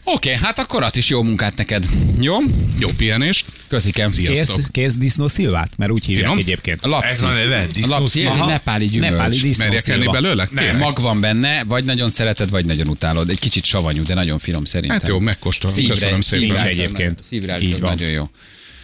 [0.03, 1.85] Oké, hát akkor at is jó munkát neked.
[2.19, 2.37] Jó?
[2.79, 3.45] Jó pihenést.
[3.67, 4.09] Köszikem.
[4.09, 4.55] Sziasztok.
[4.55, 5.71] kész, kész disznó szilvát?
[5.77, 6.39] Mert úgy hívják Finom?
[6.39, 6.81] egyébként.
[6.81, 7.07] A lapszi.
[7.07, 9.11] Ez van neve, A disznó lapszi, ez egy nepáli gyümölcs.
[9.11, 10.47] Nepáli disznó Merjek enni belőle?
[10.51, 10.81] Nem, Kérlek.
[10.81, 13.29] mag van benne, vagy nagyon szereted, vagy nagyon utálod.
[13.29, 14.99] Egy kicsit savanyú, de nagyon finom szerintem.
[14.99, 15.75] Hát jó, megkóstolom.
[15.75, 16.47] Szívre, Köszönöm szépen.
[16.47, 17.19] szívre, egyébként.
[17.29, 17.89] Szívre Így van.
[17.89, 18.29] nagyon jó.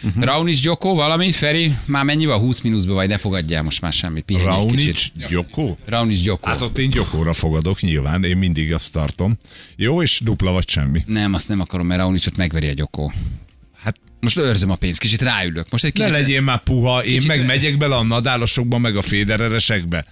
[0.04, 0.24] Uh-huh.
[0.24, 1.76] Raunic Gyoko, valamit, Feri?
[1.86, 2.40] Már mennyi van?
[2.40, 4.24] 20 mínuszba vagy, ne fogadjál most már semmit.
[4.24, 5.12] Pihenj Raunic, kicsit.
[5.30, 5.78] Gyokó?
[5.86, 6.50] Raunic Gyoko.
[6.50, 9.38] Hát ott én gyokóra fogadok, nyilván, én mindig azt tartom.
[9.76, 11.04] Jó, és dupla vagy semmi.
[11.06, 13.10] Nem, azt nem akarom, mert Raunicot megveri a Gyoko.
[13.84, 15.68] Hát Most őrzöm a pénzt, kicsit ráülök.
[15.72, 16.20] Most egy ne kicsit...
[16.20, 20.06] legyél már puha, én Kicsit- meg megyek bele a nadálosokba, meg a fédereresekbe.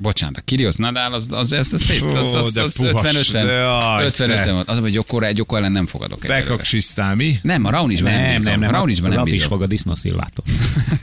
[0.00, 3.30] Bocsánat, a Kirios Nadal, az, az, az, az, az, az, az, de az puhas, 50-50.
[3.32, 4.32] de jaj, 50 te.
[4.40, 4.68] 50 volt.
[4.68, 6.24] Az, hogy Gyokóra, Gyokó ellen nem fogadok.
[6.26, 7.38] Bekaksisztál mi?
[7.42, 8.50] Nem, a Raunicban nem, Nem, bízom.
[8.52, 8.68] nem, nem.
[8.68, 9.48] A Raunicban az nem ap is bízom.
[9.48, 10.44] fog a disznó szilvától.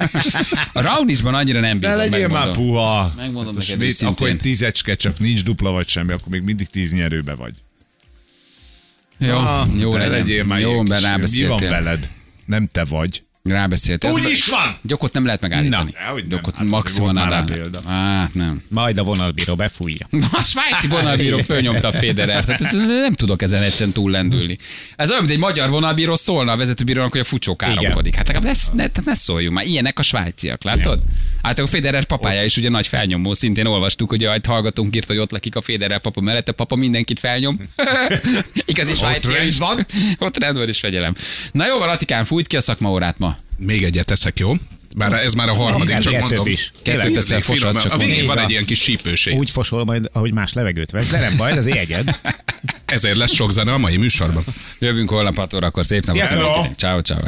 [0.74, 1.98] A Raunicban annyira nem Ne bízom.
[1.98, 3.14] legyél már puha.
[3.16, 4.02] Megmondom Hát neked mit?
[4.02, 7.54] Akkor egy tízecske, csak nincs dupla vagy semmi, akkor még mindig tíz nyerőbe vagy.
[9.18, 10.10] Jó, Ah, jó legyen.
[10.12, 12.10] legyél már Jó, Mi van veled?
[12.46, 13.24] Nem te vagy.
[13.50, 14.12] Rábeszéltél.
[14.12, 14.78] Úgy Ez- is van!
[14.82, 15.92] Gyokot nem lehet megállítani.
[16.06, 16.28] Na, nem.
[16.28, 17.14] Gyokot Hát maximum
[17.46, 17.80] példa.
[17.88, 18.62] Hát nem.
[18.68, 20.08] Majd a vonalbíró befújja.
[20.32, 24.58] A svájci vonalbíró fölnyomta a Federer, tehát ez, nem tudok ezen egyszerűen túl lendülni.
[24.96, 28.16] Ez olyan, mint egy magyar vonalbíró szólna a vezetőbírónak, hogy a fucsó káromkodik.
[28.16, 31.00] Hát legalább ne, ne, ne szóljunk már, ilyenek a svájciak, látod?
[31.42, 35.18] Hát a Federer papája is ugye nagy felnyomó, szintén olvastuk, hogy egy hallgatónk írt, hogy
[35.18, 37.60] ott lakik a Federer papa mellette, papa mindenkit felnyom.
[38.66, 39.48] Igazi svájci.
[39.48, 39.58] is.
[39.58, 39.86] van.
[40.20, 41.14] Ott rend van és fegyelem.
[41.52, 43.35] Na jó van, Atikán, fújt ki a szakmaórát ma.
[43.58, 44.54] Még egyet teszek, jó?
[44.96, 46.48] Bár ez már a harmadik, csak mondom.
[46.48, 46.72] is.
[46.82, 49.38] Kettőt teszel, fosat, csak A végén van egy ilyen kis sípőség.
[49.38, 52.20] Úgy fosol majd, ahogy más levegőt vesz, de nem baj, ez az égyed.
[52.86, 54.44] Ezért lesz sok zene a mai műsorban.
[54.80, 56.76] Jövünk holnap 6 órakor, szép napot.
[56.78, 57.20] Ciao, ciao.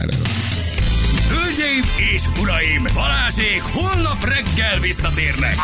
[1.30, 5.56] Hölgyeim és uraim, Balázsék holnap reggel visszatérnek.